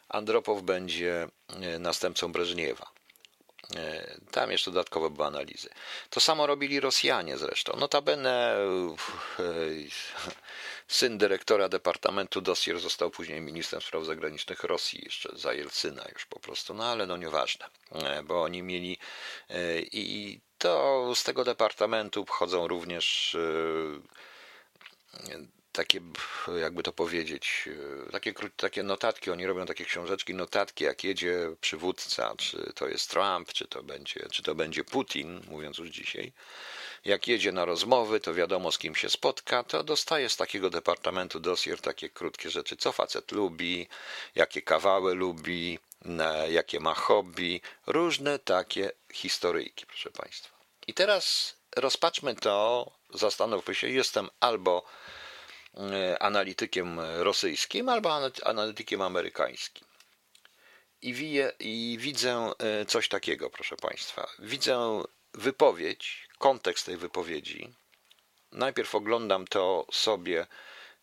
[0.08, 2.95] Andropow będzie e, następcą Breżniewa.
[3.74, 5.68] E, tam jeszcze dodatkowo były analizy.
[6.10, 7.76] To samo robili Rosjanie zresztą.
[7.76, 9.44] Notabene e,
[10.88, 16.40] syn dyrektora Departamentu Dossier został później ministrem spraw zagranicznych Rosji, jeszcze za Jelcyna już po
[16.40, 18.98] prostu, no ale no nieważne, e, bo oni mieli
[19.92, 23.36] i to z tego departamentu wchodzą również
[25.76, 26.00] takie,
[26.60, 27.68] jakby to powiedzieć,
[28.08, 33.10] e, takie, takie notatki, oni robią takie książeczki, notatki, jak jedzie przywódca, czy to jest
[33.10, 36.32] Trump, czy to będzie, czy to będzie Putin, mówiąc już dzisiaj.
[37.04, 41.40] Jak jedzie na rozmowy, to wiadomo z kim się spotka, to dostaje z takiego departamentu
[41.40, 43.86] dossier takie krótkie rzeczy, co facet lubi,
[44.34, 45.78] jakie kawały lubi,
[46.48, 50.56] jakie ma hobby, różne takie historyjki, proszę Państwa.
[50.86, 54.84] I teraz rozpatrzmy to, zastanówmy się, jestem albo
[56.20, 59.86] analitykiem rosyjskim albo analitykiem amerykańskim.
[61.02, 64.26] I, wiję, I widzę e, coś takiego, proszę Państwa.
[64.38, 65.02] Widzę
[65.34, 67.74] wypowiedź, kontekst tej wypowiedzi.
[68.52, 70.46] Najpierw oglądam to sobie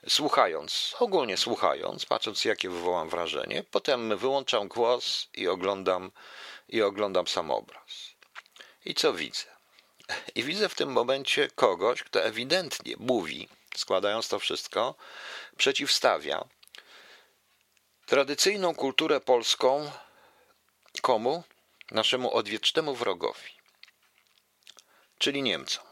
[0.07, 6.11] słuchając, ogólnie słuchając, patrząc jakie wywołam wrażenie, potem wyłączam głos i oglądam
[6.69, 8.13] i oglądam sam obraz.
[8.85, 9.45] I co widzę?
[10.35, 14.95] I widzę w tym momencie kogoś, kto ewidentnie mówi, składając to wszystko,
[15.57, 16.45] przeciwstawia
[18.05, 19.91] tradycyjną kulturę polską
[21.01, 21.43] komu?
[21.91, 23.49] Naszemu odwiecznemu wrogowi,
[25.17, 25.83] czyli Niemcom.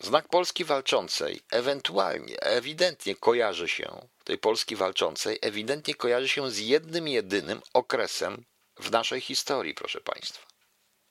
[0.00, 7.08] Znak Polski walczącej ewentualnie, ewidentnie kojarzy się, tej Polski walczącej, ewidentnie kojarzy się z jednym,
[7.08, 8.44] jedynym okresem
[8.76, 10.46] w naszej historii, proszę Państwa.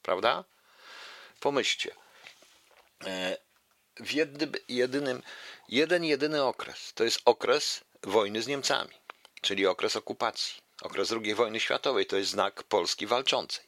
[0.01, 0.43] Prawda?
[1.39, 1.95] Pomyślcie.
[3.05, 3.37] E,
[3.99, 5.23] w jednym, jedynym,
[5.69, 6.93] jeden jedyny okres.
[6.93, 8.95] To jest okres wojny z Niemcami,
[9.41, 10.61] czyli okres okupacji.
[10.81, 13.65] Okres II wojny światowej to jest znak Polski walczącej.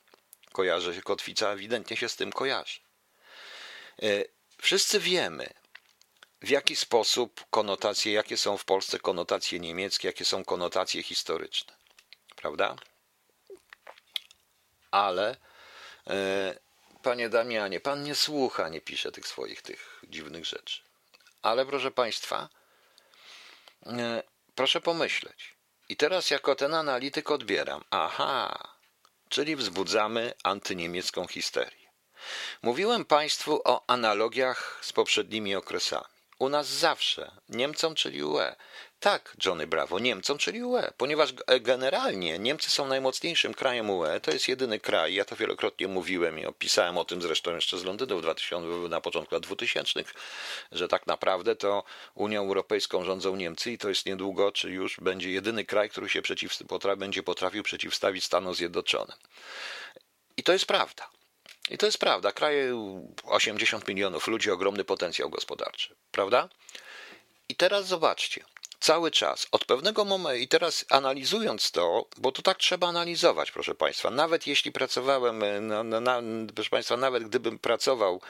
[0.52, 2.80] Kojarzy się, kotwica ewidentnie się z tym kojarzy.
[4.02, 4.06] E,
[4.58, 5.54] wszyscy wiemy,
[6.42, 11.74] w jaki sposób konotacje, jakie są w Polsce konotacje niemieckie, jakie są konotacje historyczne.
[12.36, 12.76] Prawda?
[14.92, 15.38] Ale
[16.08, 16.60] e,
[17.04, 20.82] Panie Damianie, pan nie słucha, nie pisze tych swoich tych dziwnych rzeczy.
[21.44, 22.50] Ale proszę państwa,
[23.86, 24.24] e,
[24.56, 25.56] proszę pomyśleć.
[25.90, 27.84] I teraz jako ten analityk odbieram.
[27.90, 28.68] Aha,
[29.30, 31.88] czyli wzbudzamy antyniemiecką histerię.
[32.62, 36.06] Mówiłem państwu o analogiach z poprzednimi okresami.
[36.40, 38.56] U nas zawsze Niemcom, czyli UE,
[39.04, 44.48] tak, Johnny Bravo, Niemcom, czyli UE, ponieważ generalnie Niemcy są najmocniejszym krajem UE, to jest
[44.48, 48.22] jedyny kraj, ja to wielokrotnie mówiłem i opisałem o tym zresztą jeszcze z Londynu w
[48.22, 50.04] 2000, na początku lat 2000,
[50.72, 51.84] że tak naprawdę to
[52.16, 56.22] Unią Europejską rządzą Niemcy i to jest niedługo, czy już będzie jedyny kraj, który się
[56.22, 56.58] przeciw,
[56.98, 59.18] będzie potrafił przeciwstawić Stanom Zjednoczonym.
[60.38, 61.10] I to jest prawda.
[61.70, 62.32] I to jest prawda.
[62.32, 62.76] Kraje
[63.24, 66.50] 80 milionów ludzi, ogromny potencjał gospodarczy, prawda?
[67.50, 68.44] I teraz zobaczcie,
[68.84, 73.76] cały czas, od pewnego momentu, i teraz analizując to, bo to tak trzeba analizować, proszę
[73.76, 76.22] Państwa, nawet jeśli pracowałem, na, na, na,
[76.56, 78.22] proszę Państwa, nawet gdybym pracował,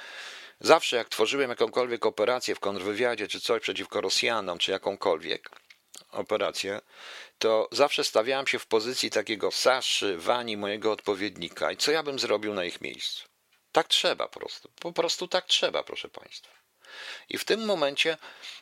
[0.59, 5.49] zawsze jak tworzyłem jakąkolwiek operację w kontrwywiadzie, czy coś przeciwko Rosjanom, czy jakąkolwiek
[6.11, 6.81] operację,
[7.37, 12.19] to zawsze stawiałem się w pozycji takiego Saszy, Wani, mojego odpowiednika i co ja bym
[12.19, 13.23] zrobił na ich miejscu.
[13.71, 16.62] Tak trzeba po prostu, po prostu tak trzeba, proszę Państwa.
[17.29, 18.17] I w tym momencie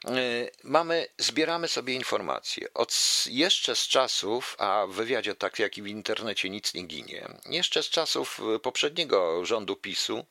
[0.09, 2.73] y, mamy, zbieramy sobie informacje.
[2.73, 2.93] Od,
[3.25, 7.83] jeszcze z czasów, a w wywiadzie tak jak i w internecie nic nie ginie, jeszcze
[7.83, 10.25] z czasów y, poprzedniego rządu PiSu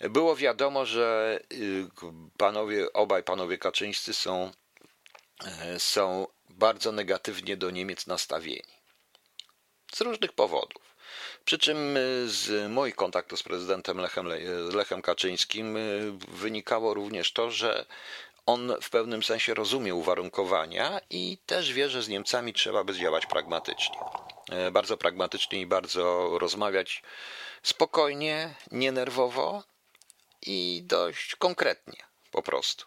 [0.00, 1.86] było wiadomo, że y,
[2.36, 4.52] panowie, obaj panowie Kaczyńscy są,
[5.78, 8.78] są bardzo negatywnie do Niemiec nastawieni.
[9.94, 10.87] Z różnych powodów.
[11.44, 14.28] Przy czym y, z moich kontaktów z prezydentem Lechem,
[14.72, 17.86] Lechem Kaczyńskim y, wynikało również to, że
[18.48, 23.26] on w pewnym sensie rozumie uwarunkowania i też wie, że z Niemcami trzeba by działać
[23.26, 23.98] pragmatycznie.
[24.50, 27.02] E, bardzo pragmatycznie i bardzo rozmawiać
[27.62, 29.62] spokojnie, nienerwowo
[30.46, 32.86] i dość konkretnie po prostu.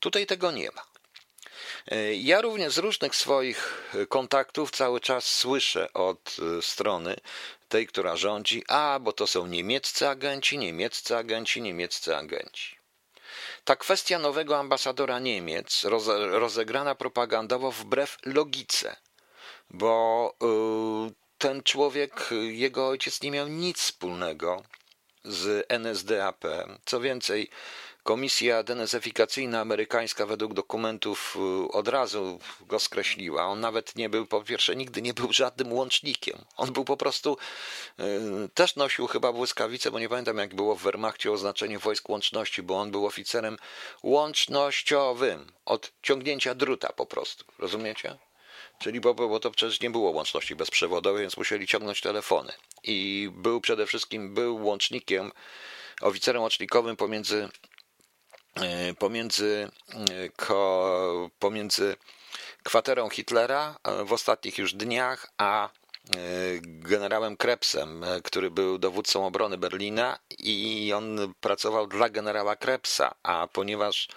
[0.00, 0.82] Tutaj tego nie ma.
[1.86, 7.16] E, ja również z różnych swoich kontaktów cały czas słyszę od e, strony
[7.70, 12.76] tej, która rządzi, a bo to są niemieccy agenci, niemieccy agenci, niemieccy agenci.
[13.64, 15.84] Ta kwestia nowego ambasadora Niemiec
[16.30, 18.96] rozegrana propagandowo wbrew logice,
[19.70, 20.34] bo
[21.08, 24.62] y, ten człowiek, jego ojciec nie miał nic wspólnego
[25.24, 26.44] z NSDAP.
[26.84, 27.50] Co więcej,
[28.10, 33.46] Komisja denazyfikacyjna amerykańska według dokumentów y, od razu go skreśliła.
[33.46, 36.44] On nawet nie był, po pierwsze, nigdy nie był żadnym łącznikiem.
[36.56, 37.36] On był po prostu,
[38.00, 38.04] y,
[38.54, 42.80] też nosił chyba błyskawice, bo nie pamiętam jak było w Wehrmachcie oznaczenie wojsk łączności, bo
[42.80, 43.56] on był oficerem
[44.02, 47.44] łącznościowym, od ciągnięcia druta po prostu.
[47.58, 48.16] Rozumiecie?
[48.78, 52.52] Czyli bo, bo to przecież nie było łączności bezprzewodowej, więc musieli ciągnąć telefony.
[52.82, 55.32] I był przede wszystkim był łącznikiem,
[56.00, 57.48] oficerem łącznikowym pomiędzy
[58.98, 59.68] pomiędzy,
[60.50, 61.96] e, pomiędzy
[62.62, 65.68] kwaterą Hitlera e, w ostatnich już dniach, a
[66.64, 74.08] generałem Krebsem, który był dowódcą obrony Berlina i on pracował dla generała Krebsa, a ponieważ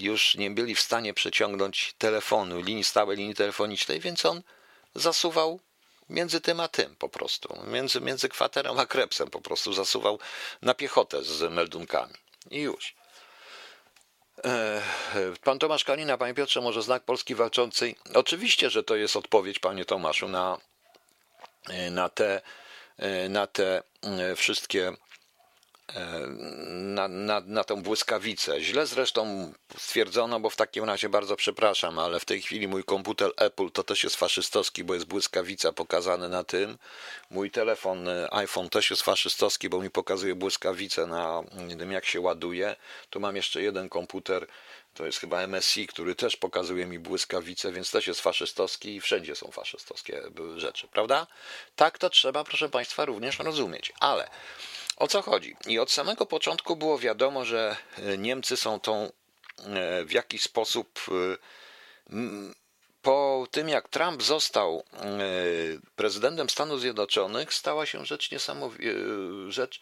[0.00, 4.42] już nie byli w stanie przeciągnąć telefonu, linii stałej linii telefonicznej, więc on
[4.94, 5.60] zasuwał
[6.10, 10.18] między tym a tym po prostu, między, między kwaterą a Krebsem po prostu zasuwał
[10.62, 12.14] na piechotę z meldunkami.
[12.50, 12.94] I już.
[14.44, 14.82] E,
[15.44, 17.96] pan Tomasz Kalina, panie Piotrze, może znak Polski walczącej?
[18.14, 20.58] Oczywiście, że to jest odpowiedź, panie Tomaszu, na,
[21.68, 22.42] e, na, te,
[22.96, 23.82] e, na te
[24.36, 24.92] wszystkie
[26.68, 28.60] na, na, na tą błyskawicę.
[28.60, 33.30] Źle zresztą stwierdzono, bo w takim razie bardzo przepraszam, ale w tej chwili mój komputer
[33.36, 36.78] Apple to też jest faszystowski, bo jest błyskawica pokazane na tym.
[37.30, 41.42] Mój telefon e, iPhone też jest faszystowski, bo mi pokazuje błyskawicę na
[41.78, 42.76] tym, jak się ładuje.
[43.10, 44.46] Tu mam jeszcze jeden komputer,
[44.94, 49.36] to jest chyba MSI, który też pokazuje mi błyskawice, więc też jest faszystowski i wszędzie
[49.36, 50.22] są faszystowskie
[50.56, 51.26] rzeczy, prawda?
[51.76, 53.92] Tak to trzeba, proszę Państwa, również rozumieć.
[54.00, 54.28] Ale
[54.96, 55.56] o co chodzi?
[55.66, 59.12] I od samego początku było wiadomo, że e, Niemcy są tą
[59.58, 62.12] e, w jakiś sposób e,
[63.02, 64.84] po tym jak Trump został
[65.96, 68.30] prezydentem Stanów Zjednoczonych, stała się rzecz,
[69.48, 69.80] rzecz,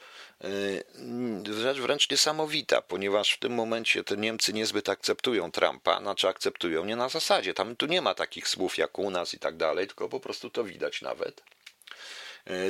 [1.45, 6.97] rzecz wręcz niesamowita, ponieważ w tym momencie te Niemcy niezbyt akceptują Trumpa, znaczy akceptują nie
[6.97, 7.55] na zasadzie.
[7.55, 10.51] Tam tu nie ma takich słów jak u nas i tak dalej, tylko po prostu
[10.51, 11.43] to widać nawet.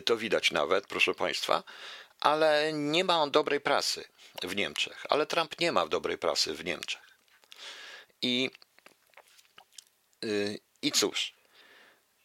[0.04, 1.62] To widać nawet, proszę Państwa
[2.20, 4.04] ale nie ma on dobrej prasy
[4.42, 5.06] w Niemczech.
[5.08, 7.02] Ale Trump nie ma dobrej prasy w Niemczech.
[8.22, 8.50] I,
[10.22, 11.34] yy, i cóż,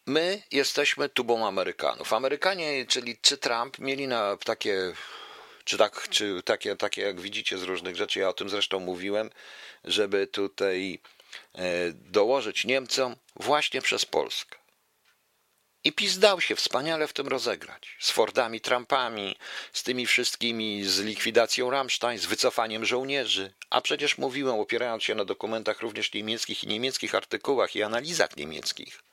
[0.05, 2.13] my jesteśmy tubą Amerykanów.
[2.13, 4.93] Amerykanie, czyli czy Trump, mieli na takie
[5.65, 9.29] czy, tak, czy takie, takie, jak widzicie z różnych rzeczy, ja o tym zresztą mówiłem,
[9.83, 10.99] żeby tutaj
[11.55, 14.57] e, dołożyć Niemcom właśnie przez Polskę.
[15.85, 17.97] I PiS dał się wspaniale w tym rozegrać.
[17.99, 19.35] Z Fordami, Trumpami,
[19.73, 23.53] z tymi wszystkimi, z likwidacją Rammstein, z wycofaniem żołnierzy.
[23.69, 29.03] A przecież mówiłem, opierając się na dokumentach również niemieckich i niemieckich artykułach i analizach niemieckich,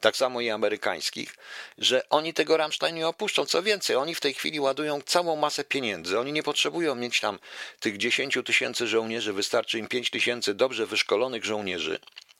[0.00, 1.36] tak samo i amerykańskich,
[1.78, 3.46] że oni tego Rammstein nie opuszczą.
[3.46, 6.18] Co więcej, oni w tej chwili ładują całą masę pieniędzy.
[6.18, 7.38] Oni nie potrzebują mieć tam
[7.80, 11.98] tych 10 tysięcy żołnierzy, wystarczy im 5 tysięcy dobrze wyszkolonych żołnierzy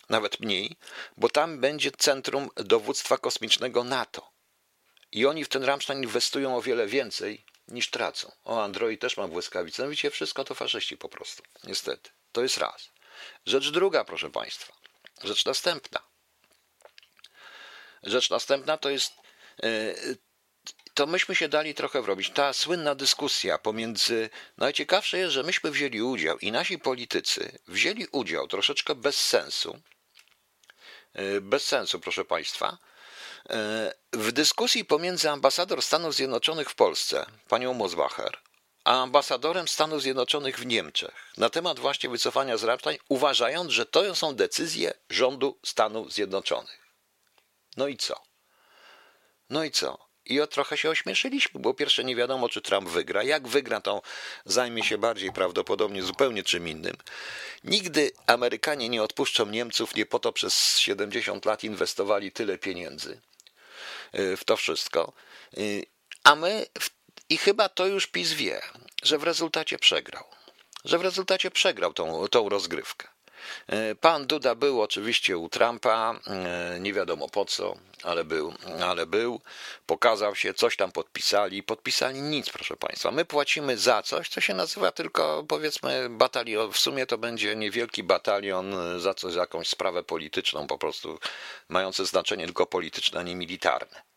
[0.08, 0.76] nawet mniej,
[1.16, 4.30] bo tam będzie centrum dowództwa kosmicznego NATO.
[5.12, 8.32] I oni w ten Rammstein inwestują o wiele więcej niż tracą.
[8.44, 9.82] O, Android też ma błyskawice.
[9.82, 11.42] No widzicie, wszystko to faszyści po prostu.
[11.64, 12.10] Niestety.
[12.32, 12.90] To jest raz.
[13.46, 14.72] Rzecz druga, proszę Państwa.
[15.24, 16.00] Rzecz następna.
[18.02, 19.12] Rzecz następna to jest
[19.62, 19.94] e,
[20.96, 22.30] to myśmy się dali trochę wrobić.
[22.30, 24.30] Ta słynna dyskusja pomiędzy.
[24.56, 29.82] Najciekawsze jest, że myśmy wzięli udział i nasi politycy wzięli udział troszeczkę bez sensu.
[31.16, 32.78] E, bez sensu, proszę Państwa.
[33.50, 38.38] E, w dyskusji pomiędzy ambasador Stanów Zjednoczonych w Polsce, panią Mosbacher,
[38.84, 44.14] a ambasadorem Stanów Zjednoczonych w Niemczech na temat właśnie wycofania z Ramstein, uważając, że to
[44.14, 46.86] są decyzje rządu Stanów Zjednoczonych.
[47.76, 48.22] No i co?
[49.50, 50.05] No i co?
[50.26, 53.22] I o trochę się ośmieszyliśmy, bo pierwsze nie wiadomo, czy Trump wygra.
[53.22, 54.02] Jak wygra, to
[54.44, 56.96] zajmie się bardziej prawdopodobnie zupełnie czym innym.
[57.64, 63.20] Nigdy Amerykanie nie odpuszczą Niemców, nie po to przez 70 lat inwestowali tyle pieniędzy
[64.14, 65.12] y, w to wszystko.
[65.58, 65.86] Y,
[66.24, 66.66] a my,
[67.28, 68.60] i chyba to już PiS wie,
[69.02, 70.24] że w rezultacie przegrał.
[70.84, 73.15] Że w rezultacie przegrał tą, tą rozgrywkę.
[73.66, 78.54] E, pan Duda był oczywiście u Trumpa, e, nie wiadomo po co, ale był,
[78.84, 79.40] ale był,
[79.86, 83.10] pokazał się, coś tam podpisali, podpisali nic, proszę Państwa.
[83.10, 88.02] My płacimy za coś, co się nazywa tylko, powiedzmy, batalion, w sumie to będzie niewielki
[88.02, 91.18] batalion za coś, za jakąś sprawę polityczną, po prostu
[91.68, 94.15] mające znaczenie tylko polityczne, a nie militarne.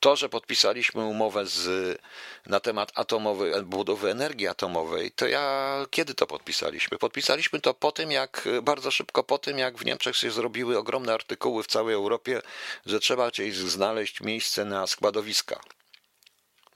[0.00, 1.98] To, że podpisaliśmy umowę z,
[2.46, 6.98] na temat atomowej, budowy energii atomowej, to ja kiedy to podpisaliśmy?
[6.98, 11.14] Podpisaliśmy to po tym, jak bardzo szybko po tym, jak w Niemczech się zrobiły ogromne
[11.14, 12.42] artykuły w całej Europie,
[12.86, 15.60] że trzeba gdzieś znaleźć miejsce na składowiska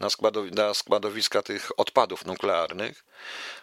[0.03, 3.05] na, składow- na składowiska tych odpadów nuklearnych,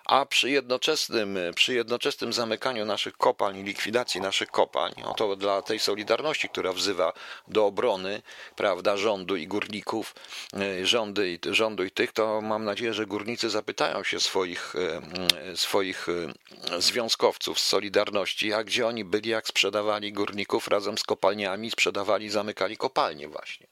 [0.06, 5.80] a przy jednoczesnym, przy jednoczesnym zamykaniu naszych kopalń i likwidacji naszych kopalń, to dla tej
[5.80, 7.13] solidarności, która wzywa
[7.47, 8.21] do obrony
[8.56, 10.15] prawda, rządu i górników,
[10.54, 15.58] e, rządy i, rządu i tych, to mam nadzieję, że górnicy zapytają się swoich, e,
[15.58, 21.71] swoich e, związkowców z Solidarności, a gdzie oni byli, jak sprzedawali górników razem z kopalniami,
[21.71, 23.67] sprzedawali, zamykali kopalnie właśnie.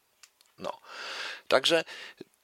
[0.60, 0.78] No.
[1.48, 1.84] Także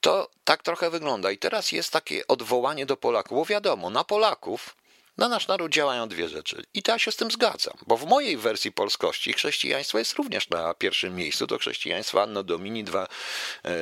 [0.04, 1.32] to tak trochę wygląda.
[1.32, 4.76] I teraz jest takie odwołanie do Polaków, bo wiadomo, na Polaków,
[5.18, 6.66] na nasz naród działają dwie rzeczy.
[6.74, 10.50] I to ja się z tym zgadzam, bo w mojej wersji polskości chrześcijaństwo jest również
[10.50, 11.48] na pierwszym miejscu.
[11.48, 13.08] To chrześcijaństwo Anno Domini 2,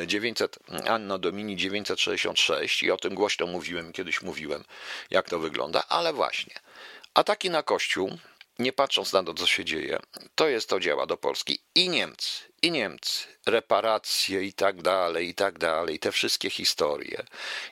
[0.08, 4.64] 900, e, Anno Domini 966 i o tym głośno mówiłem, kiedyś mówiłem,
[5.10, 6.56] jak to wygląda, ale właśnie.
[7.14, 8.18] Ataki na Kościół,
[8.62, 10.00] nie patrząc na to, co się dzieje,
[10.36, 15.36] to jest to działa do Polski i Niemcy, i Niemcy, reparacje i tak dalej, i
[15.36, 17.26] tak dalej, te wszystkie historie.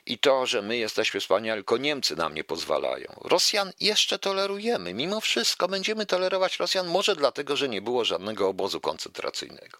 [0.06, 3.06] I to, że my jesteśmy wspaniali, tylko Niemcy nam nie pozwalają.
[3.24, 8.80] Rosjan jeszcze tolerujemy, mimo wszystko będziemy tolerować Rosjan, może dlatego, że nie było żadnego obozu
[8.80, 9.78] koncentracyjnego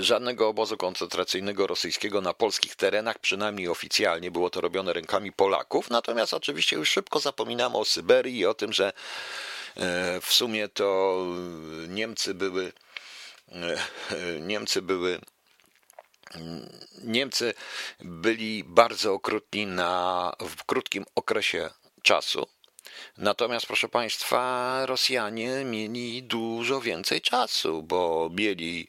[0.00, 5.90] żadnego obozu koncentracyjnego rosyjskiego na polskich terenach, przynajmniej oficjalnie było to robione rękami Polaków.
[5.90, 8.92] Natomiast oczywiście już szybko zapominamy o Syberii i o tym, że
[9.76, 11.16] E, w sumie to
[11.88, 12.72] Niemcy były
[13.48, 13.76] e,
[14.40, 15.20] Niemcy były
[17.04, 17.54] Niemcy
[18.00, 21.70] byli bardzo okrutni na, w krótkim okresie
[22.02, 22.46] czasu.
[23.18, 28.88] Natomiast, proszę Państwa, Rosjanie mieli dużo więcej czasu, bo mieli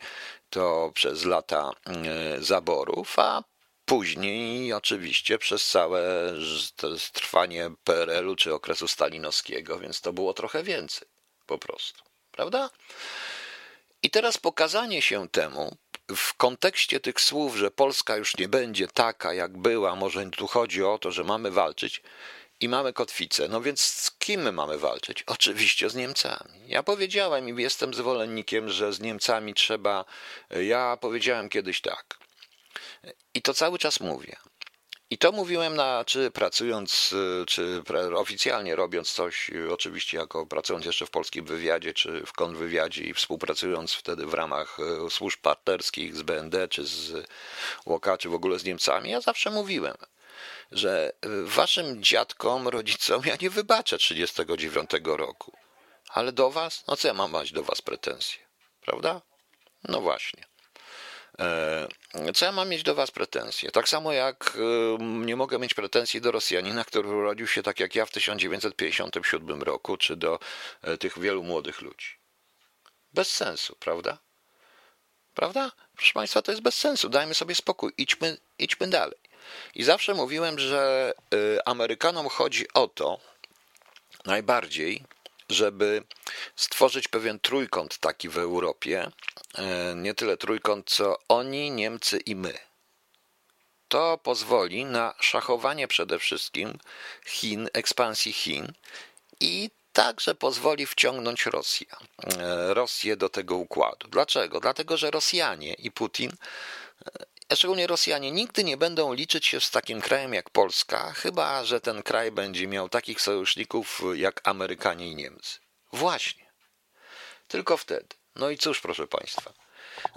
[0.52, 3.44] to przez lata e, zaborów, a
[3.92, 6.34] Później oczywiście przez całe
[7.14, 11.08] trwanie PRL-u czy okresu stalinowskiego, więc to było trochę więcej
[11.46, 12.70] po prostu, prawda?
[14.04, 15.78] I teraz pokazanie się temu
[16.16, 20.84] w kontekście tych słów, że Polska już nie będzie taka, jak była, może tu chodzi
[20.84, 22.02] o to, że mamy walczyć
[22.62, 23.48] i mamy kotwicę.
[23.48, 25.24] No więc z kim my mamy walczyć?
[25.24, 26.60] Oczywiście z Niemcami.
[26.68, 30.06] Ja powiedziałem i jestem zwolennikiem, że z Niemcami trzeba.
[30.50, 32.18] Ja powiedziałem kiedyś tak.
[33.34, 34.36] I to cały czas mówię.
[35.10, 37.16] I to mówiłem, na, czy pracując,
[37.48, 37.84] czy
[38.16, 43.94] oficjalnie robiąc coś, oczywiście jako pracując jeszcze w polskim wywiadzie, czy w kontrwywiadzie i współpracując
[43.94, 47.28] wtedy w ramach e, służb partnerskich z BND, czy z
[47.86, 49.96] ŁOKA, czy w ogóle z Niemcami, ja zawsze mówiłem,
[50.72, 55.58] że e, waszym dziadkom, rodzicom ja nie wybaczę 39 roku.
[56.10, 56.84] Ale do was?
[56.88, 58.42] No co ja mam mać do was pretensje?
[58.82, 59.22] Prawda?
[59.84, 60.52] No właśnie.
[61.40, 61.88] E,
[62.36, 63.72] co ja mam mieć do Was pretensje?
[63.72, 67.96] Tak samo jak e, nie mogę mieć pretensji do Rosjanina, który urodził się tak jak
[67.96, 70.40] ja w 1957 roku, czy do
[71.00, 72.08] tych wielu młodych ludzi.
[73.14, 74.18] Bez sensu, prawda?
[75.34, 75.72] Prawda?
[75.96, 77.10] Proszę Państwa, to jest bez sensu.
[77.10, 79.20] Dajmy sobie spokój, idźmy, idźmy dalej.
[79.76, 81.14] I zawsze mówiłem, że
[81.66, 83.20] Amerykanom chodzi o to
[84.26, 85.04] najbardziej,
[85.50, 86.04] żeby
[86.56, 89.12] stworzyć pewien trójkąt taki w Europie.
[89.58, 92.54] E, nie tyle trójkąt, co oni, Niemcy i my.
[93.88, 96.80] to pozwoli na szachowanie przede wszystkim
[97.26, 98.74] Chin, ekspansji Chin
[99.40, 101.88] i także pozwoli wciągnąć Rosję,
[102.38, 104.08] e, Rosję do tego układu.
[104.08, 104.60] Dlaczego?
[104.60, 106.32] Dlatego, że Rosjanie i Putin,
[107.56, 112.04] szczególnie Rosjanie, nigdy nie będą liczyć się z takim krajem jak Polska, chyba że ten
[112.04, 115.60] kraj będzie miał takich sojuszników jak Amerykanie i Niemcy.
[115.94, 116.52] Właśnie.
[117.48, 118.16] Tylko wtedy.
[118.36, 119.54] No i cóż, proszę Państwa.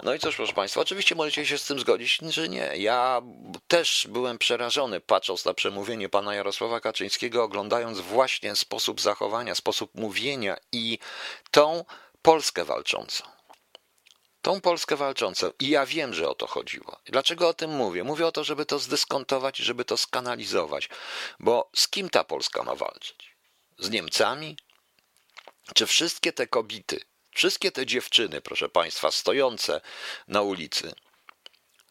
[0.03, 2.71] No i cóż, proszę Państwa, oczywiście możecie się z tym zgodzić, że nie.
[2.77, 3.21] Ja
[3.67, 10.57] też byłem przerażony, patrząc na przemówienie pana Jarosława Kaczyńskiego, oglądając właśnie sposób zachowania, sposób mówienia
[10.71, 10.99] i
[11.51, 11.85] tą
[12.21, 13.34] Polskę walczącą.
[14.45, 15.51] Tą Polskę walczącą.
[15.59, 16.99] I ja wiem, że o to chodziło.
[17.05, 18.03] Dlaczego o tym mówię?
[18.03, 20.89] Mówię o to, żeby to zdyskontować i żeby to skanalizować.
[21.39, 23.35] Bo z kim ta Polska ma walczyć?
[23.79, 24.57] Z Niemcami?
[25.73, 26.99] Czy wszystkie te kobiety,
[27.31, 29.81] Wszystkie te dziewczyny, proszę Państwa, stojące
[30.27, 30.93] na ulicy,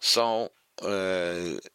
[0.01, 0.51] są,
[0.83, 0.89] yy,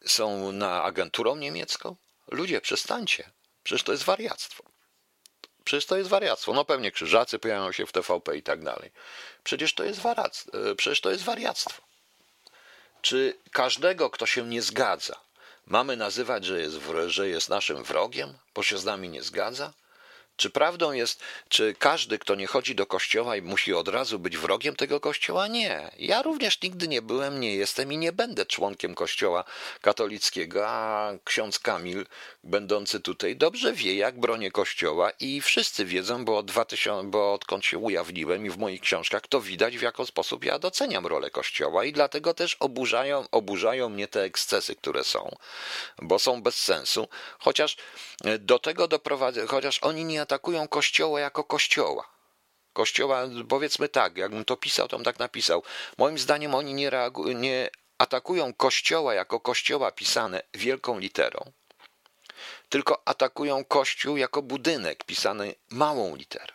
[0.05, 1.95] są na agenturą niemiecką?
[2.27, 3.31] Ludzie, przestańcie.
[3.63, 4.68] Przecież to jest wariactwo.
[5.69, 6.53] Przecież to jest wariactwo.
[6.53, 8.91] No pewnie krzyżacy pojawiają się w TVP i tak dalej.
[9.43, 10.71] Przecież to jest, wariactwo.
[10.71, 11.81] E, przecież to jest wariactwo.
[13.01, 15.15] Czy każdego, kto się nie zgadza,
[15.65, 19.73] mamy nazywać, że jest, że jest naszym wrogiem, bo się z nami nie zgadza?
[20.39, 24.37] Czy prawdą jest, czy każdy, kto nie chodzi do kościoła i musi od razu być
[24.37, 25.47] wrogiem tego kościoła?
[25.47, 25.91] Nie.
[25.97, 29.43] Ja również nigdy nie byłem, nie jestem i nie będę członkiem kościoła
[29.81, 32.05] katolickiego, a ksiądz Kamil,
[32.43, 37.65] będący tutaj, dobrze wie, jak bronię kościoła i wszyscy wiedzą, bo, od 2000, bo odkąd
[37.65, 41.85] się ujawniłem i w moich książkach, to widać, w jaki sposób ja doceniam rolę kościoła
[41.85, 45.35] i dlatego też oburzają, oburzają mnie te ekscesy, które są,
[46.01, 47.07] bo są bez sensu,
[47.39, 47.77] chociaż
[48.39, 52.07] do tego doprowadzę, chociaż oni nie atakują Kościoła jako Kościoła.
[52.73, 55.63] Kościoła, powiedzmy tak, jakbym to pisał, to bym tak napisał.
[55.97, 56.91] Moim zdaniem oni nie,
[57.35, 61.51] nie atakują Kościoła jako Kościoła pisane wielką literą,
[62.69, 66.53] tylko atakują Kościół jako budynek pisany małą literą.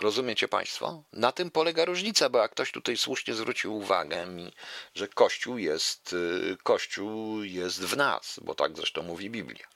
[0.00, 1.02] Rozumiecie Państwo?
[1.12, 4.52] Na tym polega różnica, bo jak ktoś tutaj słusznie zwrócił uwagę mi,
[4.94, 9.66] że Kościół jest, y, Kościół jest w nas, bo tak zresztą mówi Biblia.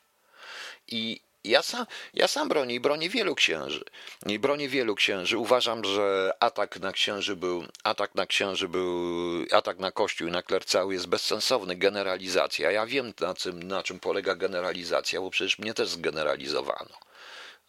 [0.86, 3.84] I ja sam, ja sam bronię i bronię wielu księży.
[4.26, 5.38] I bronię wielu księży.
[5.38, 10.42] Uważam, że atak na księży był, atak na księży był, atak na kościół i na
[10.42, 12.70] kler cały jest bezsensowny, generalizacja.
[12.70, 16.98] Ja wiem na czym, na czym polega generalizacja, bo przecież mnie też zgeneralizowano.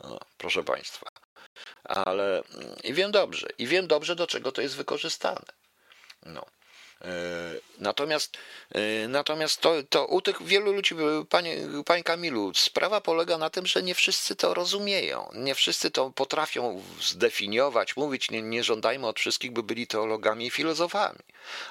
[0.03, 1.07] No, proszę Państwa.
[1.83, 2.43] Ale
[2.83, 5.45] i wiem dobrze, i wiem dobrze, do czego to jest wykorzystane.
[6.25, 6.45] No.
[7.01, 7.09] E,
[7.79, 8.37] natomiast,
[8.71, 10.95] e, natomiast to, to u tych wielu ludzi,
[11.29, 15.29] panie, panie Kamilu, sprawa polega na tym, że nie wszyscy to rozumieją.
[15.33, 18.31] Nie wszyscy to potrafią zdefiniować, mówić.
[18.31, 21.19] Nie, nie żądajmy od wszystkich, by byli teologami i filozofami.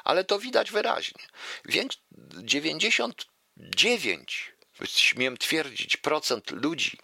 [0.04, 1.22] Ale to widać wyraźnie.
[1.64, 1.96] Więks
[2.36, 4.52] 99,
[4.84, 6.98] śmiem twierdzić, procent ludzi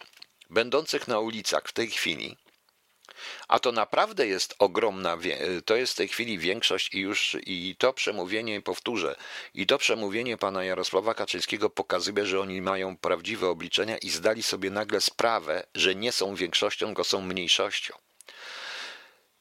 [0.49, 2.37] będących na ulicach w tej chwili
[3.47, 5.17] a to naprawdę jest ogromna,
[5.65, 9.15] to jest w tej chwili większość i już i to przemówienie, powtórzę,
[9.53, 14.69] i to przemówienie pana Jarosława Kaczyńskiego pokazuje, że oni mają prawdziwe obliczenia i zdali sobie
[14.69, 17.93] nagle sprawę, że nie są większością, tylko są mniejszością.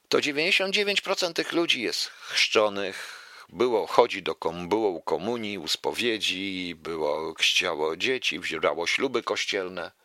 [0.09, 6.75] To 99% tych ludzi jest chrzczonych, było, chodzi do kom, było u komunii, u spowiedzi,
[6.77, 10.02] było, chciało dzieci, wzięło śluby kościelne.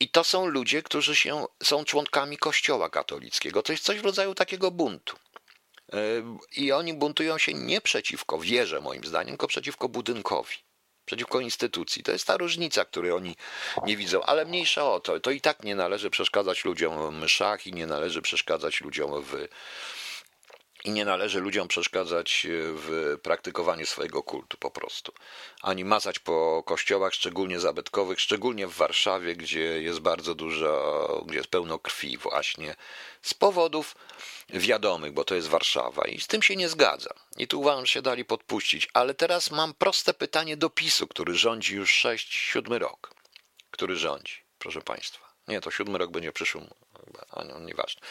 [0.00, 3.62] I to są ludzie, którzy się, są członkami Kościoła katolickiego.
[3.62, 5.16] To jest coś w rodzaju takiego buntu.
[5.92, 5.98] E,
[6.56, 10.54] I oni buntują się nie przeciwko wierze, moim zdaniem, tylko przeciwko budynkowi,
[11.04, 12.02] przeciwko instytucji.
[12.02, 13.36] To jest ta różnica, której oni
[13.84, 15.20] nie widzą, ale mniejsza o to.
[15.20, 19.48] To i tak nie należy przeszkadzać ludziom w mszach i nie należy przeszkadzać ludziom w,
[20.84, 25.12] i nie należy ludziom przeszkadzać e, w praktykowaniu swojego kultu po prostu.
[25.62, 31.50] Ani mazać po kościołach, szczególnie zabytkowych, szczególnie w Warszawie, gdzie jest bardzo dużo, gdzie jest
[31.50, 32.76] pełno krwi właśnie,
[33.22, 33.96] z powodów
[34.50, 37.10] wiadomych, bo to jest Warszawa i z tym się nie zgadza.
[37.36, 38.88] I tu uważam, że się dali podpuścić.
[38.92, 43.14] Ale teraz mam proste pytanie do PiSu, który rządzi już 6-7 rok.
[43.70, 45.28] Który rządzi, proszę Państwa.
[45.48, 46.68] Nie, to siódmy rok będzie w przyszłym
[47.30, 48.02] a no, nieważne,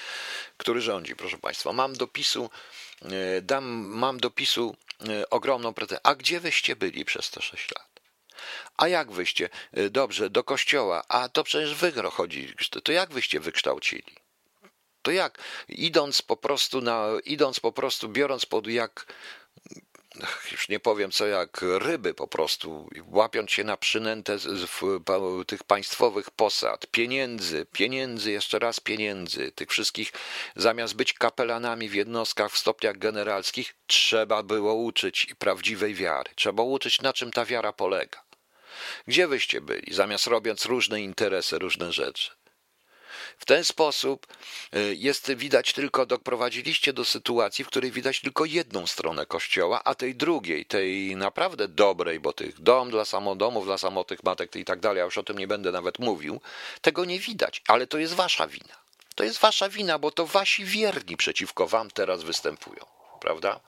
[0.57, 1.73] który rządzi, proszę Państwa.
[1.73, 2.49] Mam dopisu,
[3.01, 4.75] e, dam, mam dopisu
[5.09, 6.05] e, ogromną pretensję.
[6.05, 7.87] A gdzie wyście byli przez te sześć lat?
[8.77, 9.49] A jak wyście?
[9.73, 11.03] E, dobrze, do kościoła.
[11.07, 12.53] A to przecież wy chodzi.
[12.83, 14.15] To jak wyście wykształcili?
[15.01, 15.37] To jak?
[15.67, 19.13] Idąc po prostu na, idąc po prostu, biorąc pod jak
[20.51, 24.37] już nie powiem co jak ryby po prostu, łapiąc się na przynętę
[25.47, 30.11] tych państwowych posad, pieniędzy, pieniędzy, jeszcze raz pieniędzy, tych wszystkich,
[30.55, 37.01] zamiast być kapelanami w jednostkach w stopniach generalskich, trzeba było uczyć prawdziwej wiary, trzeba uczyć
[37.01, 38.23] na czym ta wiara polega.
[39.07, 42.36] Gdzie wyście byli, zamiast robiąc różne interesy, różne rzeczy?
[43.37, 44.27] W ten sposób
[44.75, 49.95] y, jest widać tylko, doprowadziliście do sytuacji, w której widać tylko jedną stronę kościoła, a
[49.95, 54.79] tej drugiej, tej naprawdę dobrej, bo tych dom dla samodomów, dla samotnych matek i tak
[54.79, 56.41] dalej, ja już o tym nie będę nawet mówił,
[56.81, 58.75] tego nie widać, ale to jest wasza wina.
[59.15, 62.85] To jest wasza wina, bo to wasi wierni przeciwko wam teraz występują,
[63.19, 63.59] prawda?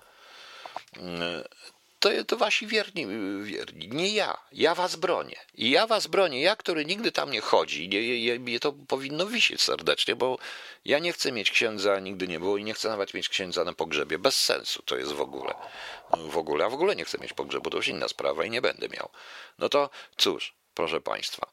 [1.99, 3.07] To, to wasi wierni,
[3.43, 4.37] wierni, nie ja.
[4.51, 5.39] Ja was bronię.
[5.53, 6.41] I ja was bronię.
[6.41, 7.89] Ja, który nigdy tam nie chodzi.
[7.89, 10.37] Nie, nie, to powinno wisieć serdecznie, bo
[10.85, 13.73] ja nie chcę mieć księdza, nigdy nie było i nie chcę nawet mieć księdza na
[13.73, 14.19] pogrzebie.
[14.19, 15.53] Bez sensu to jest w ogóle.
[16.17, 18.61] W ogóle, a w ogóle nie chcę mieć pogrzebu, to już inna sprawa i nie
[18.61, 19.09] będę miał.
[19.57, 21.47] No to cóż, proszę państwa.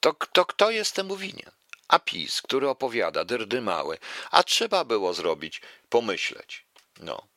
[0.00, 1.50] To, to kto jest temu winien?
[1.88, 3.98] A PiS, który opowiada, dyrdy mały,
[4.30, 6.64] a trzeba było zrobić, pomyśleć.
[7.00, 7.29] No,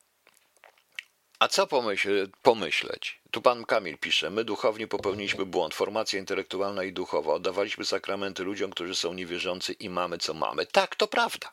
[1.38, 3.20] a co pomyśl, pomyśleć?
[3.30, 8.70] Tu pan Kamil pisze, my duchowni popełniliśmy błąd, formacja intelektualna i duchowa, oddawaliśmy sakramenty ludziom,
[8.70, 10.66] którzy są niewierzący i mamy co mamy.
[10.66, 11.52] Tak, to prawda.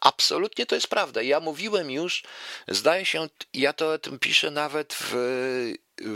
[0.00, 1.22] Absolutnie to jest prawda.
[1.22, 2.22] Ja mówiłem już,
[2.68, 5.12] zdaje się, ja to o tym piszę nawet w,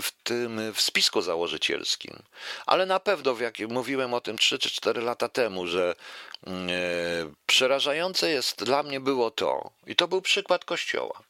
[0.02, 2.22] w tym w spisku założycielskim,
[2.66, 5.94] ale na pewno, jak mówiłem o tym 3 czy 4 lata temu, że
[6.46, 6.50] e,
[7.46, 11.22] przerażające jest dla mnie było to, i to był przykład Kościoła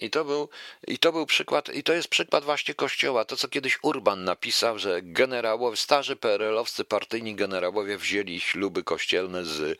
[0.00, 0.48] i to, był,
[0.86, 3.24] I to był przykład, i to jest przykład właśnie Kościoła.
[3.24, 9.78] To, co kiedyś Urban napisał, że generałowie, starzy PRL-owscy partyjni generałowie wzięli śluby kościelne, z,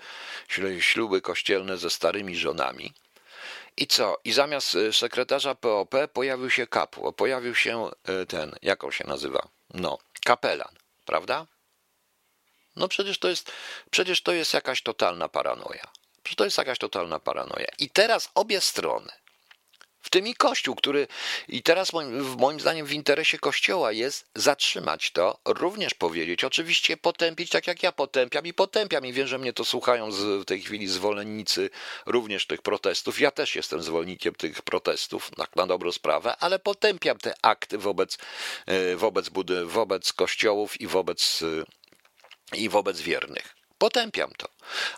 [0.80, 2.92] śluby kościelne ze starymi żonami.
[3.76, 4.18] I co?
[4.24, 9.04] I zamiast e, sekretarza POP pojawił się kapło, pojawił się e, ten, jak on się
[9.06, 9.48] nazywa?
[9.74, 10.74] No, kapelan,
[11.06, 11.46] prawda?
[12.76, 13.52] No przecież to jest,
[13.90, 15.86] przecież to jest jakaś totalna paranoja.
[16.22, 17.68] Przecież to jest jakaś totalna paranoja.
[17.78, 19.12] I teraz obie strony,
[20.02, 21.06] w tym i Kościół, który
[21.48, 27.50] i teraz moim, moim zdaniem w interesie Kościoła jest zatrzymać to, również powiedzieć, oczywiście potępić
[27.50, 30.62] tak jak ja potępiam i potępiam i wiem, że mnie to słuchają z, w tej
[30.62, 31.70] chwili zwolennicy
[32.06, 33.20] również tych protestów.
[33.20, 38.18] Ja też jestem zwolennikiem tych protestów, tak na dobrą sprawę, ale potępiam te akty wobec,
[38.66, 43.59] e, wobec, budy, wobec kościołów i wobec, e, i wobec wiernych.
[43.80, 44.48] Potępiam to.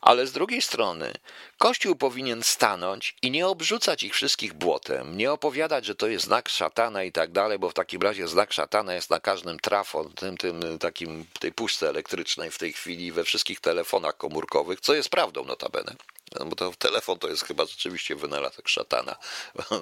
[0.00, 1.12] Ale z drugiej strony,
[1.58, 6.48] Kościół powinien stanąć i nie obrzucać ich wszystkich błotem, nie opowiadać, że to jest znak
[6.48, 10.36] szatana i tak dalej, bo w takim razie znak szatana jest na każdym trafo, tym,
[10.36, 15.44] tym takim, tej puszce elektrycznej w tej chwili we wszystkich telefonach komórkowych, co jest prawdą
[15.44, 15.94] notabene.
[16.38, 19.16] No bo to telefon to jest chyba rzeczywiście wynalazek szatana.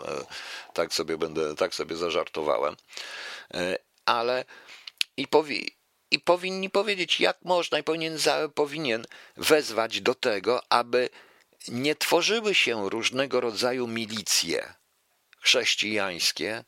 [0.75, 2.77] tak sobie będę, tak sobie zażartowałem.
[3.55, 4.45] E, ale
[5.17, 5.80] i powi
[6.11, 8.19] i powinni powiedzieć, jak można i powinien,
[8.55, 9.07] powinien
[9.37, 11.09] wezwać do tego, aby
[11.69, 14.75] nie tworzyły się różnego rodzaju milicje
[15.41, 16.65] chrześcijańskie,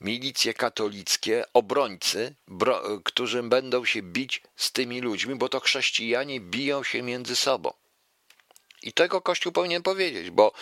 [0.00, 6.82] milicje katolickie, obrońcy, bro, którzy będą się bić z tymi ludźmi, bo to chrześcijanie biją
[6.82, 7.72] się między sobą.
[8.82, 10.52] I tego Kościół powinien powiedzieć, bo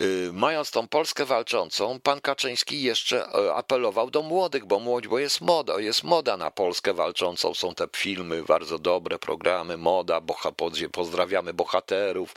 [0.00, 5.18] y, mając tą Polskę walczącą, pan Kaczyński jeszcze y, apelował do młodych, bo młodź, bo
[5.18, 10.52] jest moda, jest moda na Polskę walczącą, są te filmy, bardzo dobre programy, moda, boha,
[10.92, 12.34] pozdrawiamy bohaterów,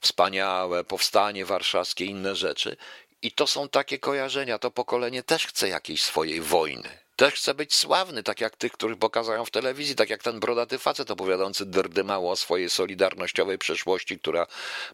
[0.00, 2.76] wspaniałe, powstanie warszawskie, inne rzeczy.
[3.22, 7.74] I to są takie kojarzenia, to pokolenie też chce jakiejś swojej wojny też chce być
[7.74, 12.30] sławny, tak jak tych, których pokazują w telewizji, tak jak ten brodaty facet opowiadający drdymało
[12.30, 14.46] o swojej solidarnościowej przeszłości, która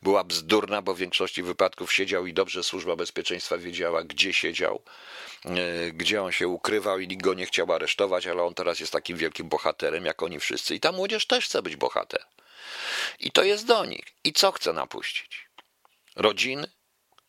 [0.02, 4.82] była bzdurna, bo w większości wypadków siedział i dobrze służba bezpieczeństwa wiedziała, gdzie siedział,
[5.44, 8.92] e, gdzie on się ukrywał i nikt go nie chciał aresztować, ale on teraz jest
[8.92, 10.74] takim wielkim bohaterem, jak oni wszyscy.
[10.74, 12.24] I ta młodzież też chce być bohater.
[13.18, 14.04] I to jest do nich.
[14.24, 15.48] I co chce napuścić?
[16.16, 16.66] Rodziny?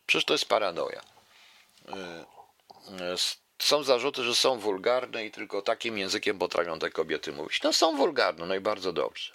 [0.06, 1.02] Przecież to jest paranoja
[1.89, 2.26] e,
[3.00, 3.18] e,
[3.64, 7.62] są zarzuty, że są wulgarne i tylko takim językiem potrafią te kobiety mówić.
[7.64, 9.32] No są wulgarne, no i bardzo dobrze.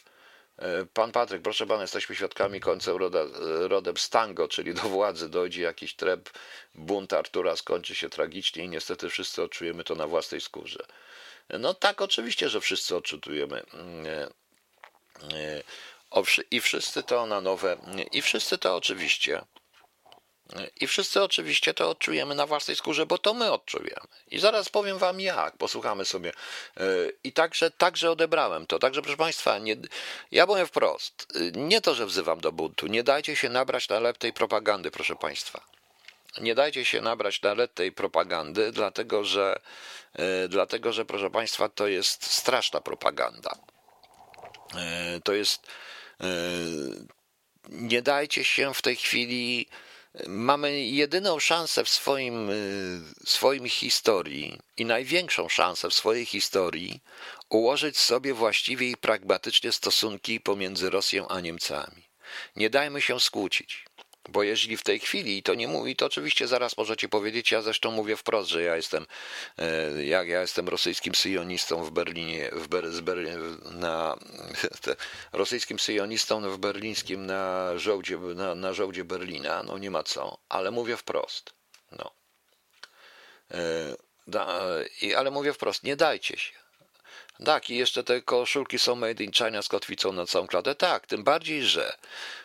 [0.58, 3.24] E, pan Patryk, proszę pana, jesteśmy świadkami końca roda,
[3.68, 6.30] rodem Stango, czyli do władzy dojdzie jakiś treb,
[6.74, 10.86] bunt Artura skończy się tragicznie i niestety wszyscy odczujemy to na własnej skórze.
[11.48, 13.62] No tak, oczywiście, że wszyscy odczujemy.
[13.72, 14.28] Mm, e,
[15.36, 15.62] e,
[16.50, 17.76] I wszyscy to na nowe,
[18.12, 19.42] i wszyscy to oczywiście
[20.80, 24.06] i wszyscy oczywiście to odczujemy na własnej skórze, bo to my odczujemy.
[24.30, 26.32] I zaraz powiem wam jak, posłuchamy sobie.
[26.76, 26.82] E,
[27.24, 28.78] I także, także odebrałem to.
[28.78, 29.76] Także proszę Państwa, nie,
[30.30, 34.18] ja powiem wprost, nie to, że wzywam do buntu, nie dajcie się nabrać na lep
[34.18, 35.60] tej propagandy, proszę Państwa.
[36.40, 39.60] nie dajcie się nabrać na led tej propagandy, dlatego że,
[40.12, 43.58] e, dlatego że, proszę Państwa, to jest straszna propaganda.
[45.24, 45.66] To jest.
[47.68, 49.68] Nie dajcie się w tej chwili.
[50.26, 52.50] Mamy jedyną szansę w swoim,
[53.24, 57.00] swoim historii i największą szansę w swojej historii
[57.48, 62.02] ułożyć sobie właściwie i pragmatycznie stosunki pomiędzy Rosją a Niemcami.
[62.56, 63.84] Nie dajmy się skłócić.
[64.28, 67.90] Bo jeżeli w tej chwili, to nie mówi, to oczywiście zaraz możecie powiedzieć, ja zresztą
[67.90, 69.06] mówię wprost, że ja jestem,
[70.04, 73.02] jak ja jestem rosyjskim syjonistą w Berlinie, w Ber, z
[73.70, 74.16] na,
[74.82, 74.96] te,
[75.32, 80.70] rosyjskim syjonistą w berlińskim na żołdzie, na, na żołdzie Berlina, no nie ma co, ale
[80.70, 81.52] mówię wprost,
[81.92, 82.10] no.
[83.50, 83.96] E,
[84.26, 84.62] da,
[85.16, 86.65] ale mówię wprost, nie dajcie się.
[87.44, 90.74] Tak, i jeszcze te koszulki są made in China z kotwicą na całą klatę.
[90.74, 91.96] Tak, tym bardziej, że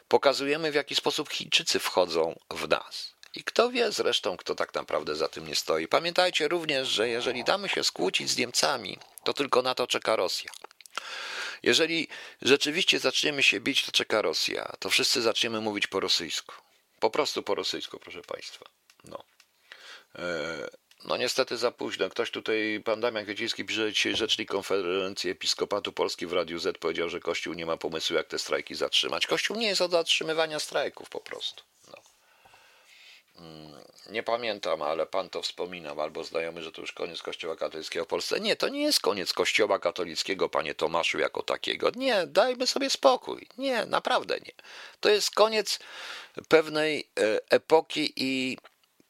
[0.08, 3.14] pokazujemy w jaki sposób Chińczycy wchodzą w nas.
[3.36, 5.88] I kto wie zresztą, kto tak naprawdę za tym nie stoi.
[5.88, 10.52] Pamiętajcie również, że jeżeli damy się skłócić z Niemcami, to tylko na to czeka Rosja.
[11.64, 12.08] Jeżeli
[12.42, 16.56] rzeczywiście zaczniemy się bić, to czeka Rosja, to wszyscy zaczniemy mówić po rosyjsku.
[17.00, 18.66] Po prostu po rosyjsku, proszę Państwa.
[19.04, 19.24] No.
[21.06, 22.10] No niestety za późno.
[22.10, 27.10] Ktoś tutaj, pan Damian Kwieciński pisze dzisiaj rzecznik konferencji Episkopatu Polski w Radiu Z powiedział,
[27.10, 29.28] że Kościół nie ma pomysłu, jak te strajki zatrzymać.
[29.28, 31.64] Kościół nie jest od zatrzymywania strajków po prostu.
[31.88, 31.98] No.
[33.46, 33.72] Mm,
[34.10, 38.08] nie pamiętam, ale pan to wspominał, albo znajomy, że to już koniec Kościoła katolickiego w
[38.08, 38.40] Polsce.
[38.40, 41.92] Nie, to nie jest koniec Kościoła katolickiego, panie Tomaszu, jako takiego.
[41.96, 43.48] Nie, dajmy sobie spokój.
[43.58, 44.52] Nie, naprawdę nie.
[45.00, 45.80] To jest koniec
[46.48, 48.58] pewnej e, epoki i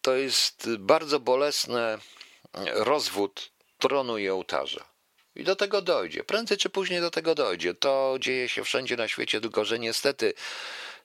[0.01, 1.97] to jest bardzo bolesny
[2.73, 4.85] rozwód tronu i ołtarza.
[5.35, 6.23] I do tego dojdzie.
[6.23, 7.73] Prędzej czy później do tego dojdzie.
[7.73, 10.33] To dzieje się wszędzie na świecie, tylko że niestety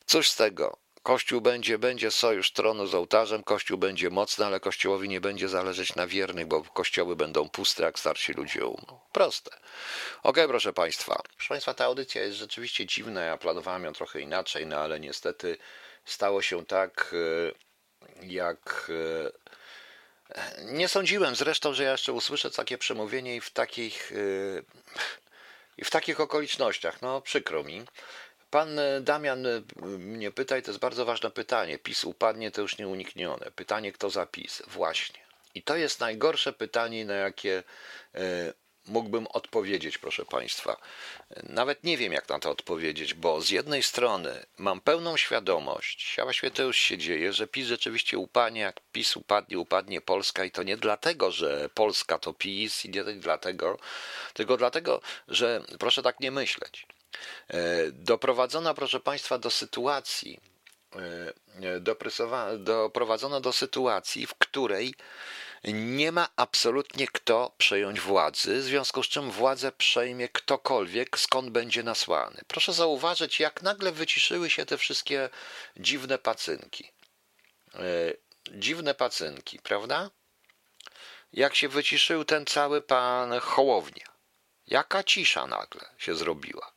[0.07, 0.79] cóż z tego.
[1.03, 5.95] Kościół będzie, będzie sojusz tronu z ołtarzem, Kościół będzie mocny, ale Kościołowi nie będzie zależeć
[5.95, 9.01] na wiernych, bo kościoły będą puste, jak starsi ludzie umrą.
[9.13, 9.51] Proste.
[10.23, 11.23] Ok, proszę Państwa.
[11.37, 13.21] Proszę Państwa, ta audycja jest rzeczywiście dziwna.
[13.21, 15.59] Ja planowałem ją trochę inaczej, no ale niestety
[16.05, 17.15] stało się tak,
[18.23, 18.91] jak.
[18.91, 19.47] E,
[20.65, 24.17] nie sądziłem zresztą, że ja jeszcze usłyszę takie przemówienie i w takich, e,
[25.79, 27.03] i w takich okolicznościach.
[27.03, 27.85] No, przykro mi.
[28.51, 29.47] Pan Damian
[29.99, 31.79] mnie pyta, i to jest bardzo ważne pytanie.
[31.79, 33.51] PiS upadnie, to już nieuniknione.
[33.51, 34.63] Pytanie, kto za PiS?
[34.67, 35.21] Właśnie.
[35.55, 37.63] I to jest najgorsze pytanie, na jakie
[38.15, 38.53] e,
[38.89, 40.77] mógłbym odpowiedzieć, proszę Państwa.
[41.43, 46.25] Nawet nie wiem, jak na to odpowiedzieć, bo z jednej strony mam pełną świadomość, a
[46.25, 50.51] właściwie to już się dzieje, że PiS rzeczywiście upadnie, jak PiS upadnie, upadnie Polska i
[50.51, 53.79] to nie dlatego, że Polska to PiS i nie dlatego,
[54.35, 56.87] tylko dlatego, że proszę tak nie myśleć.
[57.49, 57.59] E,
[57.93, 60.41] doprowadzono, proszę Państwa, do sytuacji,
[61.63, 61.81] e,
[62.59, 64.95] doprowadzono do sytuacji, w której
[65.73, 71.83] nie ma absolutnie kto przejąć władzy, w związku z czym władzę przejmie ktokolwiek, skąd będzie
[71.83, 72.41] nasłany.
[72.47, 75.29] Proszę zauważyć, jak nagle wyciszyły się te wszystkie
[75.77, 76.93] dziwne pacynki.
[77.75, 77.81] E,
[78.51, 80.11] dziwne pacynki, prawda?
[81.33, 84.07] Jak się wyciszył ten cały pan Hołownia.
[84.67, 86.76] Jaka cisza nagle się zrobiła.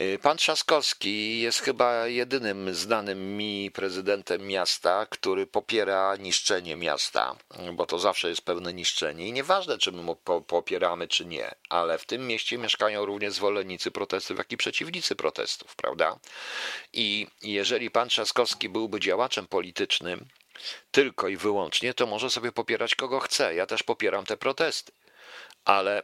[0.00, 7.36] Y, pan Trzaskowski jest chyba jedynym znanym mi prezydentem miasta, który popiera niszczenie miasta,
[7.72, 12.06] bo to zawsze jest pewne niszczenie i nieważne, czy my popieramy, czy nie, ale w
[12.06, 16.18] tym mieście mieszkają również zwolennicy protestów, jak i przeciwnicy protestów, prawda?
[16.92, 20.28] I jeżeli pan Trzaskowski byłby działaczem politycznym,
[20.90, 23.54] tylko i wyłącznie, to może sobie popierać kogo chce.
[23.54, 24.92] Ja też popieram te protesty.
[25.64, 26.02] Ale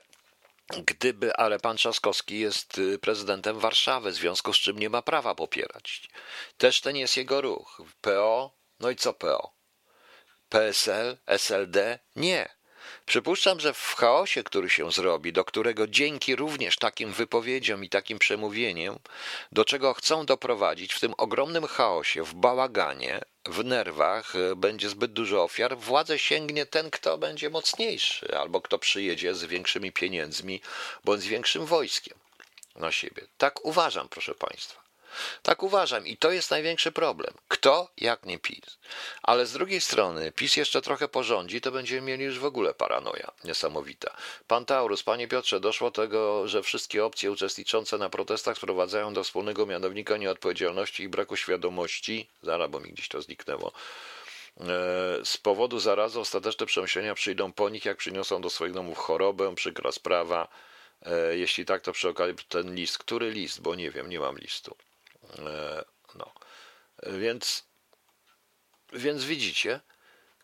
[0.69, 5.35] Gdyby, ale pan Trzaskowski jest y, prezydentem Warszawy, w związku z czym nie ma prawa
[5.35, 6.09] popierać.
[6.57, 7.83] Też ten jest jego ruch.
[8.01, 9.57] PO, no i co PO?
[10.49, 11.99] PSL, SLD?
[12.17, 12.56] Nie.
[13.07, 18.19] Przypuszczam, że w chaosie, który się zrobi, do którego dzięki również takim wypowiedziom i takim
[18.19, 18.99] przemówieniom,
[19.53, 25.13] do czego chcą doprowadzić w tym ogromnym chaosie, w bałaganie, w nerwach, e, będzie zbyt
[25.13, 30.61] dużo ofiar, władzę sięgnie ten, kto będzie mocniejszy, albo kto przyjedzie z większymi pieniędzmi,
[31.05, 32.19] bądź z większym wojskiem
[32.77, 33.23] na siebie.
[33.39, 34.86] Tak uważam, proszę Państwa.
[35.43, 37.35] Tak uważam i to jest największy problem.
[37.49, 38.79] Kto, jak nie PiS.
[39.23, 43.31] Ale z drugiej strony, PiS jeszcze trochę porządzi, to będziemy mieli już w ogóle paranoja
[43.45, 44.17] niesamowita.
[44.49, 49.25] Pan Taurus, panie Piotrze, doszło do tego, że wszystkie opcje uczestniczące na protestach sprowadzają do
[49.25, 52.29] wspólnego mianownika nieodpowiedzialności i braku świadomości.
[52.43, 53.73] Zaraz, bo mi gdzieś to zniknęło.
[54.61, 54.64] E,
[55.25, 59.93] z powodu zarazy ostateczne przemyślenia przyjdą po nich, jak przyniosą do swoich domów chorobę, przykra
[59.93, 60.49] sprawa.
[61.03, 62.99] E, jeśli tak, to przy okazji ten list.
[62.99, 63.61] Który list?
[63.61, 64.77] Bo nie wiem, nie mam listu.
[65.39, 66.33] E, no.
[67.03, 67.64] Więc,
[68.93, 69.81] więc widzicie,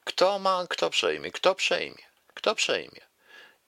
[0.04, 2.04] kto ma, kto przejmie, kto przejmie,
[2.34, 3.00] kto przejmie.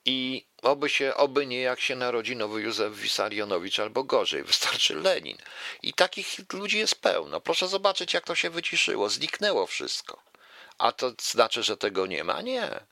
[0.05, 5.37] I oby się, oby nie jak się narodzi nowy Józef Wisarionowicz albo gorzej, wystarczy Lenin.
[5.81, 7.41] I takich ludzi jest pełno.
[7.41, 9.09] Proszę zobaczyć, jak to się wyciszyło.
[9.09, 10.23] Zniknęło wszystko.
[10.77, 12.41] A to znaczy, że tego nie ma?
[12.41, 12.85] Nie.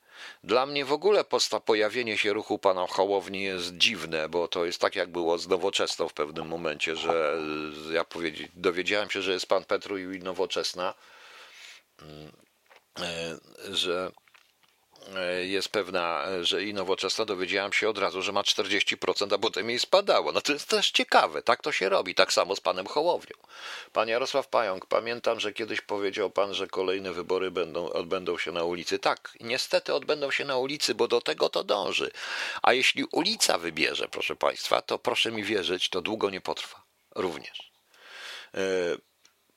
[0.44, 4.82] Dla mnie w ogóle posta pojawienie się ruchu pana Hołowni jest dziwne, bo to jest
[4.82, 7.38] tak, jak było z nowoczesną w pewnym momencie, że
[7.92, 8.06] ja
[8.54, 10.94] dowiedziałem się, że jest pan Petru i nowoczesna,
[12.02, 12.32] mm,
[13.00, 13.38] e,
[13.76, 14.12] że
[15.44, 19.80] jest pewna, że i nowoczesna dowiedziałam się od razu, że ma 40%, a potem jej
[19.80, 20.32] spadało.
[20.32, 23.36] No to jest też ciekawe, tak to się robi, tak samo z panem Hołownią.
[23.94, 28.64] Pan Jarosław Pająk, pamiętam, że kiedyś powiedział pan, że kolejne wybory będą, odbędą się na
[28.64, 29.00] ulicy.
[29.00, 32.12] Tak, niestety odbędą się na ulicy, bo do tego to dąży.
[32.62, 36.84] A jeśli ulica wybierze, proszę państwa, to proszę mi wierzyć, to długo nie potrwa.
[37.16, 37.72] Również.
[38.54, 38.60] E,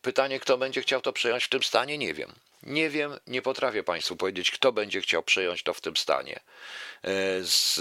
[0.03, 2.32] pytanie, kto będzie chciał to przejąć w tym stanie, nie wiem.
[2.66, 6.40] Nie wiem, nie potrafię Państwu powiedzieć, kto będzie chciał przejąć to w tym stanie.
[7.02, 7.80] E, z,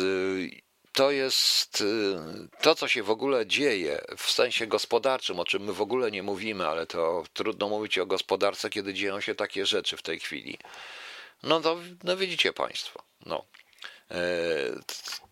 [0.94, 5.74] to jest e, to, co się w ogóle dzieje w sensie gospodarczym, o czym my
[5.74, 9.98] w ogóle nie mówimy, ale to trudno mówić o gospodarce, kiedy dzieją się takie rzeczy
[9.98, 10.58] w tej chwili.
[11.44, 13.04] No to no widzicie Państwo.
[13.26, 13.46] No.
[14.12, 14.18] E,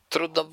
[0.10, 0.51] trudno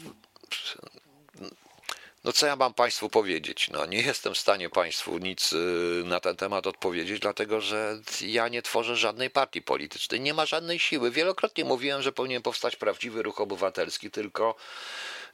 [2.24, 3.70] no co ja mam Państwu powiedzieć?
[3.70, 8.48] No nie jestem w stanie Państwu nic y, na ten temat odpowiedzieć, dlatego że ja
[8.48, 10.20] nie tworzę żadnej partii politycznej.
[10.20, 11.10] Nie ma żadnej siły.
[11.10, 14.54] Wielokrotnie mówiłem, że powinien powstać prawdziwy ruch obywatelski, tylko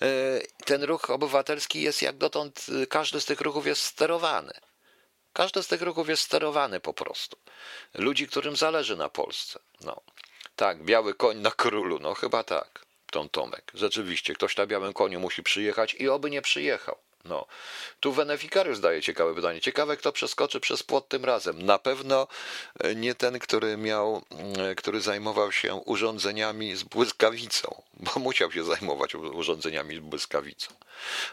[0.02, 4.52] y, ten ruch obywatelski jest jak dotąd, y, każdy z tych ruchów jest sterowany.
[5.32, 7.36] Każdy z tych ruchów jest sterowany po prostu.
[7.94, 9.58] Ludzi, którym zależy na Polsce.
[9.80, 10.00] No.
[10.56, 12.85] Tak, biały koń na królu, no chyba tak
[13.16, 13.72] tą Tomek.
[13.74, 16.98] Rzeczywiście, ktoś na białym koniu musi przyjechać i oby nie przyjechał.
[17.24, 17.46] No.
[18.00, 19.60] Tu Wenefikariusz daje ciekawe pytanie.
[19.60, 21.62] Ciekawe, kto przeskoczy przez płot tym razem.
[21.62, 22.28] Na pewno
[22.80, 24.22] e, nie ten, który miał,
[24.58, 30.74] e, który zajmował się urządzeniami z błyskawicą, bo musiał się zajmować urządzeniami z błyskawicą.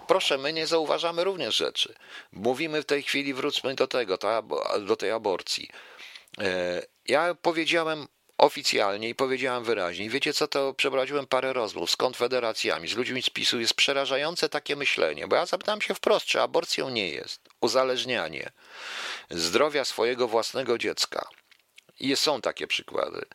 [0.08, 1.94] Proszę, my nie zauważamy również rzeczy.
[2.32, 4.18] Mówimy w tej chwili, wróćmy do tego,
[4.82, 5.70] do tej aborcji.
[6.42, 8.08] E, ja powiedziałem
[8.38, 10.10] oficjalnie i powiedziałem wyraźnie.
[10.10, 13.60] Wiecie co, to przeprowadziłem parę rozmów z konfederacjami, z ludźmi z PiSu.
[13.60, 18.52] Jest przerażające takie myślenie, bo ja zapytałem się wprost, czy aborcją nie jest uzależnianie
[19.30, 21.28] zdrowia swojego własnego dziecka.
[22.00, 23.26] I są takie przykłady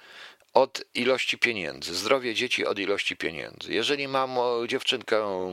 [0.54, 3.72] od ilości pieniędzy, zdrowie dzieci od ilości pieniędzy.
[3.72, 4.36] Jeżeli mam
[4.66, 5.50] dziewczynkę,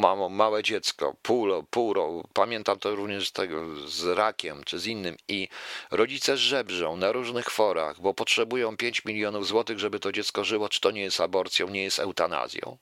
[0.00, 1.94] mam małe dziecko, pół, pół
[2.32, 5.48] pamiętam to również z tego, z rakiem czy z innym i
[5.90, 10.80] rodzice żebrzą na różnych forach, bo potrzebują 5 milionów złotych, żeby to dziecko żyło, czy
[10.80, 12.78] to nie jest aborcją, nie jest eutanazją.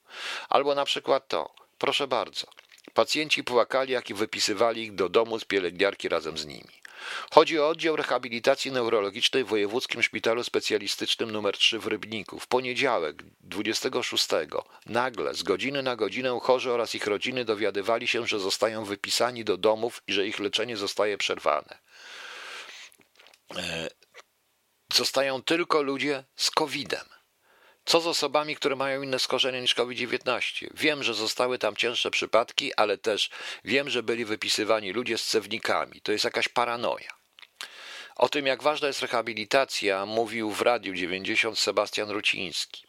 [0.48, 2.46] Albo na przykład to, proszę bardzo,
[2.94, 6.86] pacjenci płakali, jak i wypisywali ich do domu z pielęgniarki razem z nimi.
[7.34, 12.38] Chodzi o oddział rehabilitacji neurologicznej w Wojewódzkim Szpitalu Specjalistycznym nr 3 w Rybniku.
[12.40, 14.28] W poniedziałek 26
[14.86, 19.57] nagle z godziny na godzinę chorzy oraz ich rodziny dowiadywali się, że zostają wypisani do
[19.57, 21.78] domów i że ich leczenie zostaje przerwane.
[23.57, 23.88] E,
[24.92, 27.15] zostają tylko ludzie z COVID-em.
[27.87, 30.66] Co z osobami, które mają inne skorzenie niż COVID-19?
[30.74, 33.30] Wiem, że zostały tam cięższe przypadki, ale też
[33.64, 36.01] wiem, że byli wypisywani ludzie z cewnikami.
[36.01, 37.11] To jest jakaś paranoja.
[38.16, 42.87] O tym, jak ważna jest rehabilitacja, mówił w Radiu 90 Sebastian Ruciński.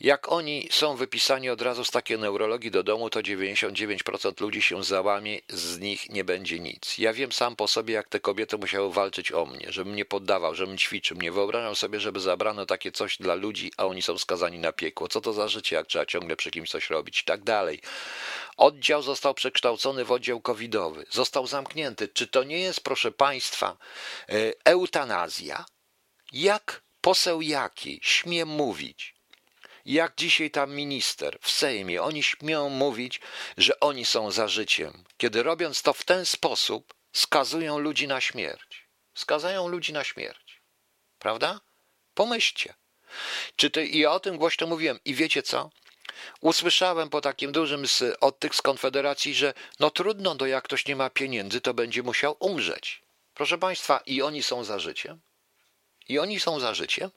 [0.00, 4.84] Jak oni są wypisani od razu z takiej neurologii do domu, to 99% ludzi się
[4.84, 6.98] załamie, z nich nie będzie nic.
[6.98, 10.54] Ja wiem sam po sobie, jak te kobiety musiały walczyć o mnie, żebym nie poddawał,
[10.54, 11.16] żebym ćwiczył.
[11.16, 15.08] Nie wyobrażam sobie, żeby zabrano takie coś dla ludzi, a oni są skazani na piekło.
[15.08, 17.80] Co to za życie, jak trzeba ciągle przy kimś coś robić i tak dalej.
[18.56, 21.06] Oddział został przekształcony w oddział covidowy.
[21.10, 22.08] Został zamknięty.
[22.08, 23.76] Czy to nie jest, proszę Państwa,
[24.28, 25.64] e, eutanazja?
[26.32, 29.15] Jak poseł Jaki śmie mówić,
[29.86, 33.20] jak dzisiaj tam minister w Sejmie, oni śmią mówić,
[33.56, 38.86] że oni są za życiem, kiedy robiąc to w ten sposób, skazują ludzi na śmierć.
[39.14, 40.60] Skazają ludzi na śmierć.
[41.18, 41.60] Prawda?
[42.14, 42.74] Pomyślcie.
[43.56, 44.98] Czy ty, I o tym głośno mówiłem.
[45.04, 45.70] I wiecie co?
[46.40, 50.86] Usłyszałem po takim dużym z, od tych z Konfederacji, że no trudno, do jak ktoś
[50.86, 53.02] nie ma pieniędzy, to będzie musiał umrzeć.
[53.34, 55.20] Proszę Państwa, i oni są za życiem?
[56.08, 57.10] I oni są za życiem?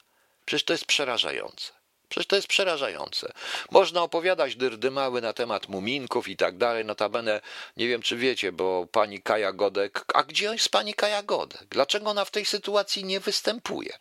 [0.45, 1.78] Przecież to jest przerażające.
[2.09, 3.31] Przecież to jest przerażające.
[3.71, 6.85] Można opowiadać dyrdymały na temat muminków i tak dalej.
[6.85, 7.41] Notabene,
[7.77, 11.65] nie wiem czy wiecie, bo pani Kaja Godek, a gdzie jest pani Kaja Godek?
[11.69, 13.97] Dlaczego ona w tej sytuacji nie występuje?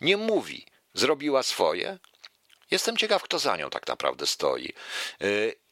[0.00, 1.98] Nie mówi, zrobiła swoje?
[2.70, 4.72] Jestem ciekaw, kto za nią tak naprawdę stoi.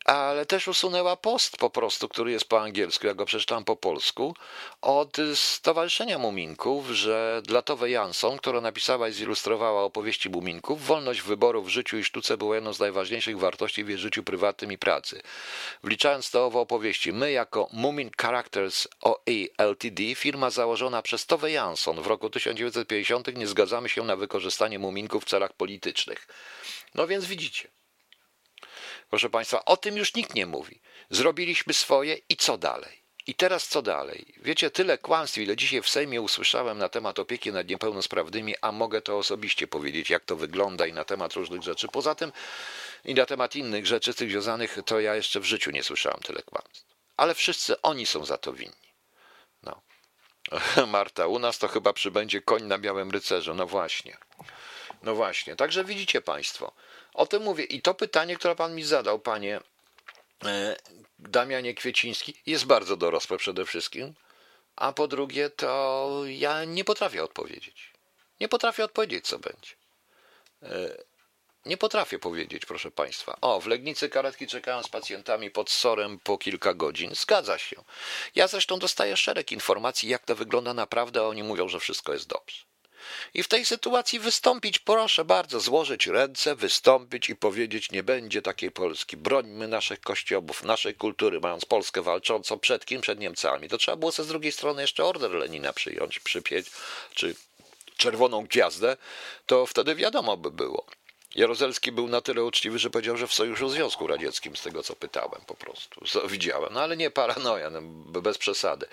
[0.08, 4.34] Ale też usunęła post po prostu, który jest po angielsku, ja go przeczytam po polsku,
[4.82, 11.62] od Stowarzyszenia Muminków, że dla Tove Jansson, która napisała i zilustrowała opowieści Muminków, wolność wyboru
[11.62, 15.22] w życiu i sztuce była jedną z najważniejszych wartości w jej życiu prywatnym i pracy.
[15.84, 22.02] Wliczając to owe opowieści, my jako Mumin Characters OE Ltd, firma założona przez Tove Jansson
[22.02, 26.28] w roku 1950 nie zgadzamy się na wykorzystanie muminków w celach politycznych.
[26.94, 27.77] No więc widzicie.
[29.10, 30.80] Proszę Państwa, o tym już nikt nie mówi.
[31.10, 33.08] Zrobiliśmy swoje i co dalej?
[33.26, 34.34] I teraz co dalej?
[34.36, 39.02] Wiecie, tyle kłamstw, ile dzisiaj w Sejmie usłyszałem na temat opieki nad niepełnosprawnymi, a mogę
[39.02, 41.88] to osobiście powiedzieć, jak to wygląda i na temat różnych rzeczy.
[41.88, 42.32] Poza tym
[43.04, 46.42] i na temat innych rzeczy, tych związanych, to ja jeszcze w życiu nie słyszałem tyle
[46.42, 46.84] kłamstw.
[47.16, 48.92] Ale wszyscy oni są za to winni.
[49.62, 49.82] No.
[50.86, 53.54] Marta, u nas to chyba przybędzie koń na białym rycerzu.
[53.54, 54.16] No właśnie.
[55.02, 55.56] No właśnie.
[55.56, 56.72] Także widzicie Państwo.
[57.18, 57.64] O tym mówię.
[57.64, 59.60] I to pytanie, które Pan mi zadał, Panie
[60.44, 60.76] e,
[61.18, 64.14] Damianie Kwieciński, jest bardzo dorosłe przede wszystkim.
[64.76, 67.92] A po drugie, to ja nie potrafię odpowiedzieć.
[68.40, 69.74] Nie potrafię odpowiedzieć, co będzie.
[70.62, 70.68] E,
[71.66, 73.38] nie potrafię powiedzieć, proszę Państwa.
[73.40, 77.14] O, w Legnicy karetki czekają z pacjentami pod sorem po kilka godzin.
[77.14, 77.84] Zgadza się.
[78.34, 82.28] Ja zresztą dostaję szereg informacji, jak to wygląda naprawdę, a oni mówią, że wszystko jest
[82.28, 82.67] dobrze.
[83.34, 88.70] I w tej sytuacji wystąpić, proszę bardzo, złożyć ręce, wystąpić i powiedzieć: Nie będzie takiej
[88.70, 89.16] Polski.
[89.16, 93.00] Brońmy naszych kościołów, naszej kultury, mając Polskę walczącą przed kim?
[93.00, 93.68] Przed Niemcami.
[93.68, 96.66] To trzeba było ze z drugiej strony jeszcze order Lenina przyjąć, przypieć,
[97.14, 97.34] czy
[97.96, 98.96] czerwoną gwiazdę,
[99.46, 100.86] to wtedy wiadomo by było.
[101.34, 104.96] Jaruzelski był na tyle uczciwy, że powiedział, że w Sojuszu Związku Radzieckim, z tego co
[104.96, 106.72] pytałem po prostu, co widziałem.
[106.72, 107.82] No ale nie paranoja, no,
[108.22, 108.86] bez przesady.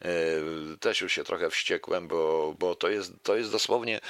[0.00, 4.00] Yy, też już się trochę wściekłem, bo, bo to, jest, to jest dosłownie,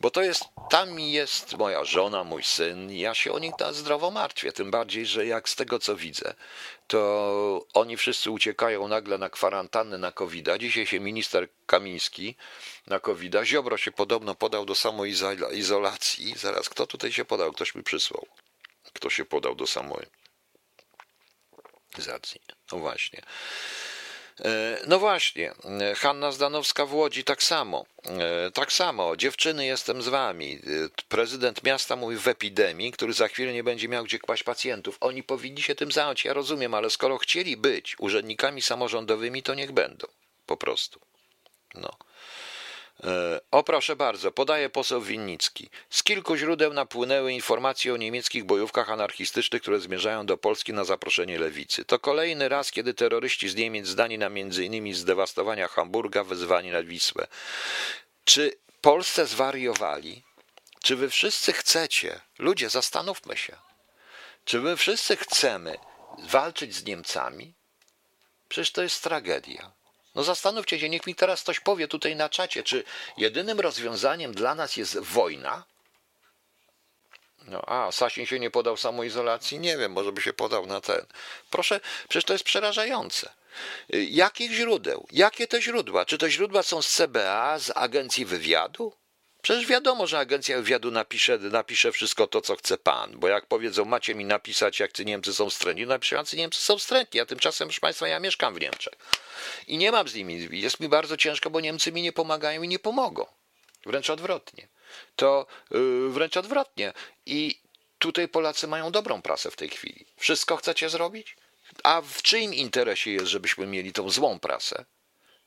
[0.00, 4.52] bo to jest, tam jest moja żona, mój syn, ja się o nich zdrowo martwię,
[4.52, 6.34] tym bardziej, że jak z tego co widzę,
[6.86, 10.58] to oni wszyscy uciekają nagle na kwarantannę na covid -a.
[10.58, 12.36] Dzisiaj się minister Kamiński
[12.86, 13.44] na covid -a.
[13.44, 16.34] Ziobro się podobno podał do samoizolacji.
[16.36, 17.52] Zaraz, kto tutaj się podał?
[17.52, 18.26] Ktoś mi przysłał.
[18.92, 20.10] Kto się podał do samoizolacji?
[22.72, 23.22] No właśnie.
[24.40, 27.86] E, no właśnie, e, Hanna Zdanowska w Łodzi tak samo.
[28.06, 30.58] E, tak samo, dziewczyny, jestem z wami.
[31.08, 34.96] Prezydent miasta mówi w epidemii, który za chwilę nie będzie miał gdzie kłaść pacjentów.
[35.00, 39.72] Oni powinni się tym zająć, ja rozumiem, ale skoro chcieli być urzędnikami samorządowymi, to niech
[39.72, 40.06] będą.
[40.46, 41.00] Po prostu.
[41.74, 41.96] No.
[43.04, 45.70] E, o proszę bardzo, podaje poseł Winnicki.
[45.90, 51.38] Z kilku źródeł napłynęły informacje o niemieckich bojówkach anarchistycznych, które zmierzają do Polski na zaproszenie
[51.38, 51.84] lewicy.
[51.84, 54.94] To kolejny raz, kiedy terroryści z Niemiec zdani na m.in.
[54.94, 57.26] zdewastowania Hamburga wezwani na Wisłę.
[58.24, 60.22] Czy Polsce zwariowali?
[60.82, 63.56] Czy wy wszyscy chcecie, ludzie, zastanówmy się,
[64.44, 65.78] czy my wszyscy chcemy
[66.18, 67.54] walczyć z Niemcami?
[68.48, 69.72] Przecież to jest tragedia.
[70.14, 72.84] No zastanówcie się, niech mi teraz ktoś powie tutaj na czacie, czy
[73.16, 75.64] jedynym rozwiązaniem dla nas jest wojna?
[77.48, 79.58] No, a Sasin się nie podał samoizolacji?
[79.58, 81.06] Nie wiem, może by się podał na ten.
[81.50, 83.32] Proszę, przecież to jest przerażające.
[83.88, 85.06] Jakich źródeł?
[85.12, 86.04] Jakie te źródła?
[86.04, 88.92] Czy to źródła są z CBA, z agencji wywiadu?
[89.42, 93.84] Przecież wiadomo, że agencja wywiadu napisze, napisze wszystko to, co chce pan, bo jak powiedzą,
[93.84, 97.68] macie mi napisać, jak ci Niemcy są wstrętni, napiszą, jacy Niemcy są wstrętni, a tymczasem,
[97.68, 98.94] proszę państwa, ja mieszkam w Niemczech
[99.66, 102.68] i nie mam z nimi, jest mi bardzo ciężko, bo Niemcy mi nie pomagają i
[102.68, 103.26] nie pomogą.
[103.86, 104.68] Wręcz odwrotnie.
[105.16, 106.92] To yy, wręcz odwrotnie.
[107.26, 107.60] I
[107.98, 110.06] tutaj Polacy mają dobrą prasę w tej chwili.
[110.16, 111.36] Wszystko chcecie zrobić?
[111.82, 114.84] A w czyim interesie jest, żebyśmy mieli tą złą prasę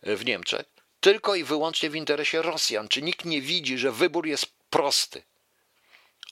[0.03, 0.74] w Niemczech?
[1.05, 2.87] Tylko i wyłącznie w interesie Rosjan.
[2.87, 5.23] Czy nikt nie widzi, że wybór jest prosty?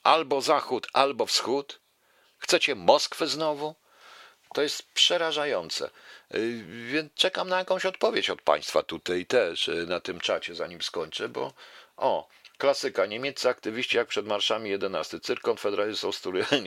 [0.03, 1.79] Albo Zachód, albo Wschód?
[2.37, 3.75] Chcecie Moskwy znowu?
[4.53, 5.89] To jest przerażające.
[6.35, 10.81] Y, więc czekam na jakąś odpowiedź od Państwa tutaj też y, na tym czacie, zanim
[10.81, 11.53] skończę, bo
[11.97, 13.05] o, klasyka.
[13.05, 15.19] Niemieccy aktywiści jak przed marszami 11.
[15.19, 16.11] Cyrk Konfederacji są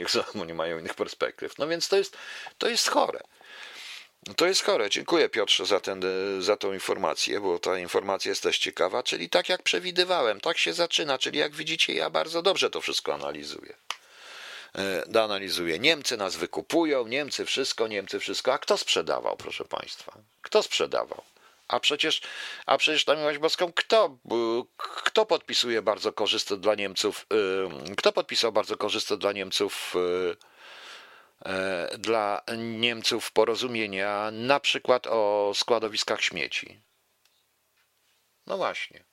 [0.08, 1.58] samo nie mają innych perspektyw.
[1.58, 2.16] No więc to jest,
[2.58, 3.20] to jest chore.
[4.36, 4.90] To jest chore.
[4.90, 6.02] Dziękuję Piotrze za, ten,
[6.40, 9.02] za tą informację, bo ta informacja jest też ciekawa.
[9.02, 11.18] Czyli tak jak przewidywałem, tak się zaczyna.
[11.18, 13.74] Czyli jak widzicie, ja bardzo dobrze to wszystko analizuję.
[15.14, 15.78] E, analizuję.
[15.78, 18.52] Niemcy nas wykupują, Niemcy wszystko, Niemcy wszystko.
[18.52, 20.12] A kto sprzedawał, proszę Państwa?
[20.42, 21.22] Kto sprzedawał?
[21.68, 22.20] A przecież,
[22.66, 24.16] a przecież na miłość boską, kto,
[24.76, 27.26] kto podpisuje bardzo korzystne dla Niemców,
[27.96, 30.55] kto podpisał bardzo korzystne dla Niemców E,
[31.98, 36.80] dla Niemców porozumienia, na przykład o składowiskach śmieci.
[38.46, 39.04] No właśnie.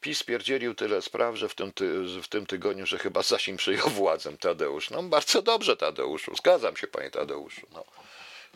[0.00, 3.88] PiS pierdzielił tyle spraw, że w tym, ty, w tym tygodniu, że chyba Sasin przyjął
[3.88, 4.90] władzę, Tadeusz.
[4.90, 7.66] No bardzo dobrze, Tadeuszu, zgadzam się, panie Tadeuszu.
[7.70, 7.84] No.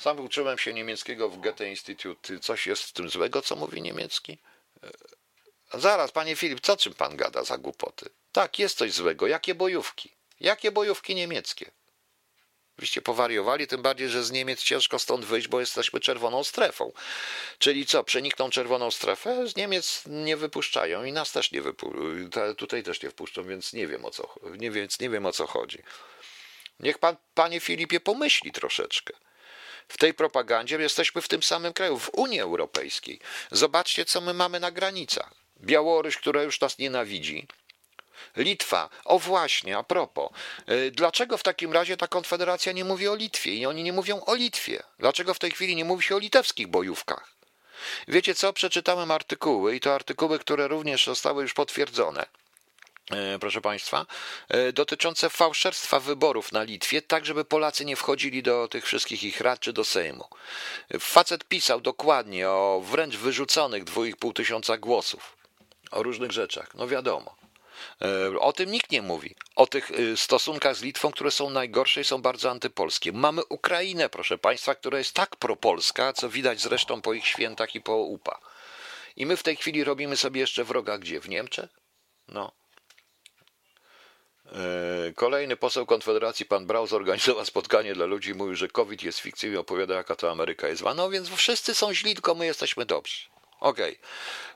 [0.00, 2.38] Sam uczyłem się niemieckiego w Goethe Institute.
[2.38, 4.38] Coś jest w tym złego, co mówi niemiecki?
[5.74, 8.10] E, zaraz, panie Filip, co czym pan gada za głupoty?
[8.32, 9.26] Tak, jest coś złego.
[9.26, 10.12] Jakie bojówki?
[10.40, 11.70] Jakie bojówki niemieckie?
[12.78, 16.92] Wyście powariowali, tym bardziej, że z Niemiec ciężko stąd wyjść, bo jesteśmy czerwoną strefą.
[17.58, 19.48] Czyli co, przenikną czerwoną strefę?
[19.48, 22.54] Z Niemiec nie wypuszczają i nas też nie wypuszczają.
[22.54, 25.46] Tutaj też nie wpuszczą, więc nie wiem o co, nie, więc nie wiem o co
[25.46, 25.78] chodzi.
[26.80, 29.14] Niech pan, panie Filipie, pomyśli troszeczkę.
[29.88, 33.20] W tej propagandzie jesteśmy w tym samym kraju, w Unii Europejskiej.
[33.50, 35.34] Zobaczcie, co my mamy na granicach.
[35.60, 37.46] Białoruś, która już nas nienawidzi,
[38.36, 38.88] Litwa.
[39.04, 40.30] O właśnie, a propos.
[40.66, 44.24] E, dlaczego w takim razie ta konfederacja nie mówi o Litwie i oni nie mówią
[44.24, 44.82] o Litwie?
[44.98, 47.36] Dlaczego w tej chwili nie mówi się o litewskich bojówkach?
[48.08, 48.52] Wiecie co?
[48.52, 52.26] Przeczytałem artykuły i to artykuły, które również zostały już potwierdzone
[53.10, 54.06] e, proszę Państwa,
[54.48, 59.40] e, dotyczące fałszerstwa wyborów na Litwie, tak żeby Polacy nie wchodzili do tych wszystkich ich
[59.40, 60.24] rad czy do Sejmu.
[61.00, 65.36] Facet pisał dokładnie o wręcz wyrzuconych 2,5 tysiąca głosów,
[65.90, 66.74] o różnych rzeczach.
[66.74, 67.45] No wiadomo.
[68.02, 69.34] E, o tym nikt nie mówi.
[69.56, 73.12] O tych y, stosunkach z Litwą, które są najgorsze i są bardzo antypolskie.
[73.12, 77.80] Mamy Ukrainę, proszę Państwa, która jest tak propolska, co widać zresztą po ich świętach i
[77.80, 78.40] po UPA.
[79.16, 81.20] I my w tej chwili robimy sobie jeszcze wroga gdzie?
[81.20, 81.70] W Niemczech?
[82.28, 82.52] No.
[84.52, 89.50] E, kolejny poseł Konfederacji, pan Brał, zorganizował spotkanie dla ludzi mówił, że COVID jest fikcją
[89.50, 90.82] i opowiada, jaka to Ameryka jest.
[90.96, 93.35] No więc wszyscy są źli, tylko my jesteśmy dobrzy.
[93.60, 93.96] Okay.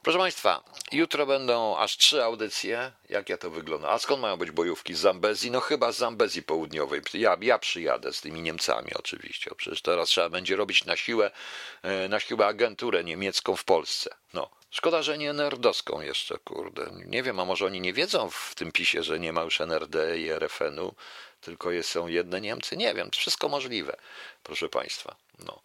[0.03, 2.93] Proszę Państwa, jutro będą aż trzy audycje.
[3.09, 3.89] Jak ja to wygląda?
[3.89, 4.95] A skąd mają być bojówki?
[4.95, 5.51] Z Zambezji?
[5.51, 7.01] No chyba z Zambezji Południowej.
[7.15, 9.51] Ja, ja przyjadę z tymi Niemcami oczywiście.
[9.57, 11.31] Przecież teraz trzeba będzie robić na siłę,
[11.83, 14.11] e, na siłę agenturę niemiecką w Polsce.
[14.35, 14.51] No.
[14.71, 16.91] Szkoda, że nie nerdowską jeszcze, kurde.
[17.07, 20.19] Nie wiem, a może oni nie wiedzą w tym pisie, że nie ma już NRD
[20.19, 20.95] i RFN-u,
[21.41, 22.77] tylko są jedne Niemcy?
[22.77, 23.97] Nie wiem, wszystko możliwe,
[24.43, 25.17] proszę Państwa.
[25.39, 25.61] No.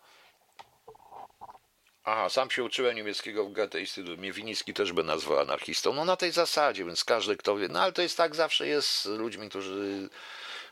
[2.07, 4.19] Aha, sam się uczyłem niemieckiego w Goethe Instytut.
[4.19, 5.93] Mnie Winiski też by nazwał anarchistą.
[5.93, 7.67] No na tej zasadzie, więc każdy kto wie.
[7.67, 10.09] No ale to jest tak zawsze jest z ludźmi, którzy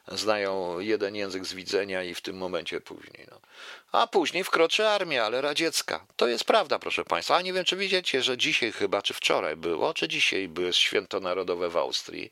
[0.07, 3.27] znają jeden język z widzenia i w tym momencie później.
[3.31, 3.39] No.
[3.91, 6.05] A później wkroczy armia, ale radziecka.
[6.15, 7.35] To jest prawda, proszę Państwa.
[7.35, 11.19] A nie wiem, czy widzicie, że dzisiaj chyba, czy wczoraj było, czy dzisiaj było święto
[11.19, 12.29] narodowe w Austrii.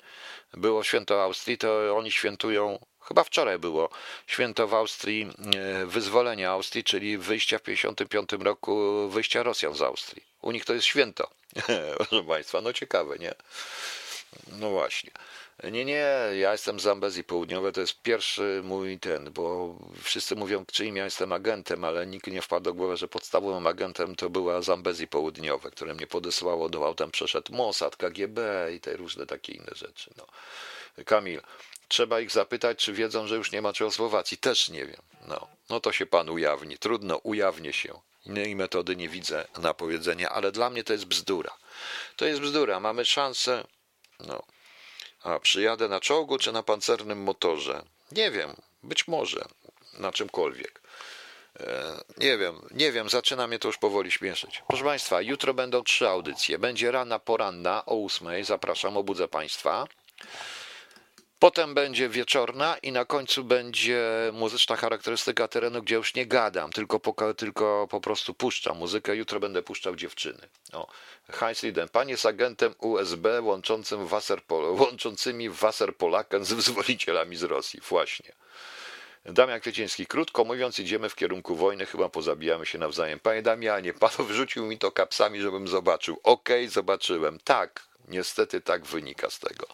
[0.53, 3.89] Było święto Austrii, to oni świętują chyba wczoraj było
[4.27, 10.23] święto w Austrii e, wyzwolenia Austrii, czyli wyjścia w 1955 roku, wyjścia Rosjan z Austrii.
[10.41, 11.29] U nich to jest święto,
[11.97, 13.33] proszę Państwa, no ciekawe, nie?
[14.47, 15.11] No właśnie.
[15.63, 16.05] Nie, nie,
[16.39, 21.05] ja jestem z Zambezji Południowej, to jest pierwszy mój ten, bo wszyscy mówią, czyim ja
[21.05, 25.71] jestem agentem, ale nikt nie wpadł do głowy, że podstawowym agentem to była Zambezji Południowe,
[25.71, 30.09] które mnie podesłało do autem, przeszedł Mossad, KGB i te różne takie inne rzeczy.
[30.17, 30.25] No.
[31.05, 31.41] Kamil,
[31.91, 34.37] trzeba ich zapytać, czy wiedzą, że już nie ma Czechosłowacji.
[34.37, 35.01] Też nie wiem.
[35.27, 36.77] No, no to się pan ujawni.
[36.77, 37.99] Trudno, ujawnię się.
[38.25, 41.51] Innej metody nie widzę na powiedzenie, ale dla mnie to jest bzdura.
[42.15, 42.79] To jest bzdura.
[42.79, 43.63] Mamy szansę.
[44.19, 44.43] No.
[45.23, 47.83] A przyjadę na czołgu czy na pancernym motorze?
[48.11, 48.55] Nie wiem.
[48.83, 49.45] Być może.
[49.99, 50.81] Na czymkolwiek.
[51.59, 54.63] E, nie wiem, nie wiem, zaczyna mnie to już powoli śmieszyć.
[54.67, 56.59] Proszę Państwa, jutro będą trzy audycje.
[56.59, 59.87] Będzie rana poranna o ósmej, zapraszam, obudzę Państwa.
[61.41, 64.01] Potem będzie wieczorna i na końcu będzie
[64.33, 69.15] muzyczna charakterystyka terenu, gdzie już nie gadam, tylko po, tylko po prostu puszczam muzykę.
[69.15, 70.49] Jutro będę puszczał dziewczyny.
[70.73, 70.87] O,
[71.29, 71.89] Heinz Liden.
[71.89, 77.79] Pan jest agentem USB łączącym Wasserpol, łączącymi Wasserpolaken z wyzwolicielami z Rosji.
[77.89, 78.31] Właśnie.
[79.25, 80.05] Damian Kwieciński.
[80.05, 83.19] Krótko mówiąc, idziemy w kierunku wojny, chyba pozabijamy się nawzajem.
[83.19, 86.19] Panie Damianie, pan wrzucił mi to kapsami, żebym zobaczył.
[86.23, 87.39] Okej, okay, zobaczyłem.
[87.43, 89.67] Tak, Niestety tak wynika z tego.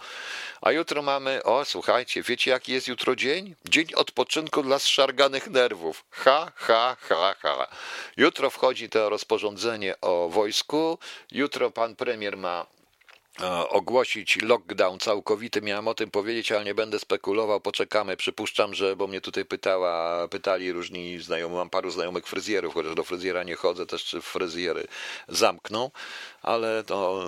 [0.62, 3.56] A jutro mamy, o słuchajcie, wiecie jaki jest jutro dzień?
[3.66, 6.06] Dzień odpoczynku dla zszarganych nerwów.
[6.12, 7.68] Ha, ha, ha, ha.
[8.18, 10.98] Jutro wchodzi to rozporządzenie o wojsku.
[11.32, 12.66] Jutro pan premier ma
[13.70, 15.62] ogłosić lockdown całkowity.
[15.62, 17.62] Miałem o tym powiedzieć, ale nie będę spekulował.
[17.62, 18.18] Poczekamy.
[18.18, 23.04] Przypuszczam, że, bo mnie tutaj pytała, pytali różni znajomi, mam paru znajomych fryzjerów, chociaż do
[23.04, 24.88] fryzjera nie chodzę, też czy fryzjery
[25.28, 25.92] zamkną,
[26.42, 27.24] ale, to,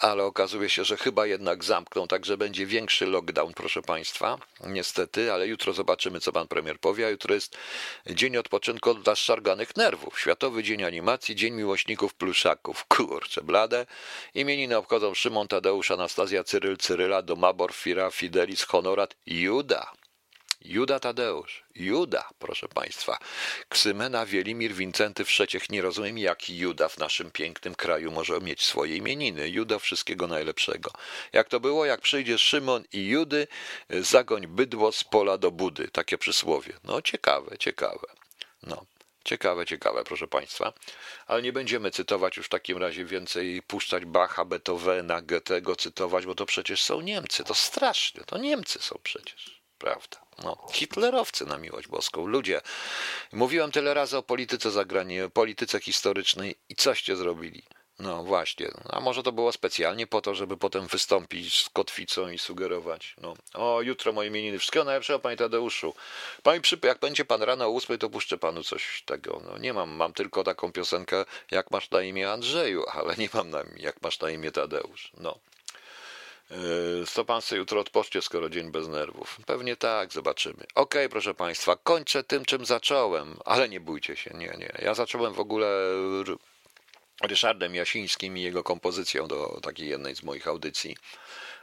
[0.00, 4.38] ale okazuje się, że chyba jednak zamkną, także będzie większy lockdown, proszę Państwa.
[4.66, 7.06] Niestety, ale jutro zobaczymy, co pan premier powie.
[7.06, 7.56] A jutro jest
[8.06, 10.20] dzień odpoczynku dla szarganych nerwów.
[10.20, 12.84] Światowy Dzień Animacji, Dzień Miłośników Pluszaków.
[12.88, 13.86] Kurczę, blade.
[14.34, 19.92] Imieniny obchodzą Szymon Szymon Tadeusz, Anastazja, Cyryl, Cyryla, Domabor, Fira, Fidelis, Honorat, Juda.
[20.60, 23.18] Juda Tadeusz, Juda, proszę Państwa.
[23.68, 25.70] Ksymena Wielimir Wincenty Wszeciech.
[25.70, 29.48] Nie rozumiem, jaki Juda w naszym pięknym kraju może mieć swoje imieniny.
[29.48, 30.90] Juda wszystkiego najlepszego.
[31.32, 33.46] Jak to było, jak przyjdzie Szymon i Judy,
[33.90, 35.88] zagoń bydło z pola do budy.
[35.88, 36.72] Takie przysłowie.
[36.84, 38.06] No ciekawe, ciekawe.
[38.62, 38.86] No.
[39.24, 40.72] Ciekawe, ciekawe, proszę Państwa.
[41.26, 46.34] Ale nie będziemy cytować już w takim razie więcej, puszczać Bacha, Beethovena, Goethego cytować, bo
[46.34, 47.44] to przecież są Niemcy.
[47.44, 49.60] To strasznie, to Niemcy są przecież.
[49.78, 50.16] Prawda.
[50.42, 52.26] No, hitlerowcy na miłość boską.
[52.26, 52.60] Ludzie,
[53.32, 57.62] mówiłem tyle razy o polityce zagranicznej, polityce historycznej i coście zrobili.
[57.98, 62.38] No właśnie, a może to było specjalnie po to, żeby potem wystąpić z kotwicą i
[62.38, 63.14] sugerować.
[63.22, 65.94] No, o, jutro moje imieniny, wszystkiego najlepszego, panie Tadeuszu.
[66.42, 69.40] Panie jak będzie pan rano o ósmej, to puszczę panu coś tego.
[69.44, 73.50] No, nie mam, mam tylko taką piosenkę, jak masz na imię Andrzeju, ale nie mam
[73.50, 75.12] na jak masz na imię Tadeusz.
[75.18, 75.38] No.
[77.06, 79.38] Co pan sobie jutro odpocznie, skoro dzień bez nerwów?
[79.46, 80.54] Pewnie tak, zobaczymy.
[80.54, 84.72] Okej, okay, proszę państwa, kończę tym, czym zacząłem, ale nie bójcie się, nie, nie.
[84.82, 85.66] Ja zacząłem w ogóle
[87.22, 90.96] Ryszardem Jasińskim i jego kompozycją do takiej jednej z moich audycji,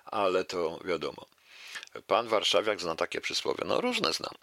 [0.05, 1.25] ale to wiadomo.
[2.07, 3.63] Pan Warszawiak zna takie przysłowie.
[3.65, 4.33] No różne znam.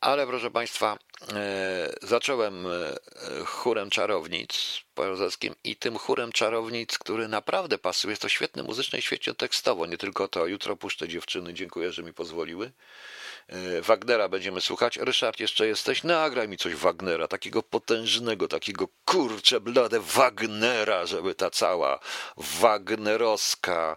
[0.00, 0.98] Ale proszę Państwa,
[1.32, 2.70] e, zacząłem e,
[3.44, 8.12] chórem czarownic polskim i tym chórem czarownic, który naprawdę pasuje.
[8.12, 9.86] Jest to świetny muzyczny i świetnie tekstowo.
[9.86, 10.46] Nie tylko to.
[10.46, 11.54] Jutro puszczę dziewczyny.
[11.54, 12.72] Dziękuję, że mi pozwoliły.
[13.48, 14.96] E, Wagnera będziemy słuchać.
[14.96, 16.04] Ryszard, jeszcze jesteś?
[16.04, 21.98] Nagraj mi coś Wagnera, takiego potężnego, takiego kurcze blade Wagnera, żeby ta cała
[22.36, 23.96] wagnerowska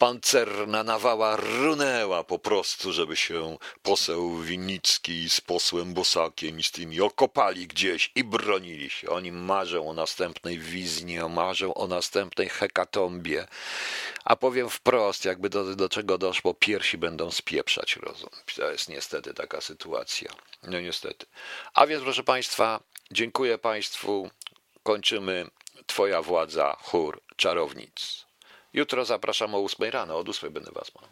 [0.00, 7.00] pancerna nawała runęła po prostu, żeby się poseł Winnicki z posłem Bosakiem i z tymi
[7.00, 9.10] okopali gdzieś i bronili się.
[9.10, 13.46] Oni marzą o następnej wizji, marzą o następnej hekatombie.
[14.24, 18.30] A powiem wprost, jakby do, do czego doszło, piersi będą spieprzać rozum.
[18.56, 20.30] To jest niestety taka sytuacja.
[20.62, 21.26] No niestety.
[21.74, 22.80] A więc, proszę Państwa,
[23.10, 24.30] dziękuję Państwu.
[24.82, 25.50] Kończymy.
[25.86, 28.29] Twoja władza, chór czarownic.
[28.72, 31.10] Jutro zapraszam o 8 rano, od 8 będę was miał.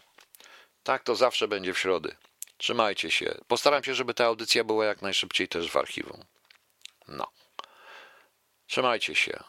[0.83, 2.17] Tak to zawsze będzie w środę.
[2.57, 3.35] Trzymajcie się.
[3.49, 6.25] Postaram się, żeby ta audycja była jak najszybciej też w archiwum.
[7.09, 7.27] No.
[8.67, 9.43] Trzymajcie się.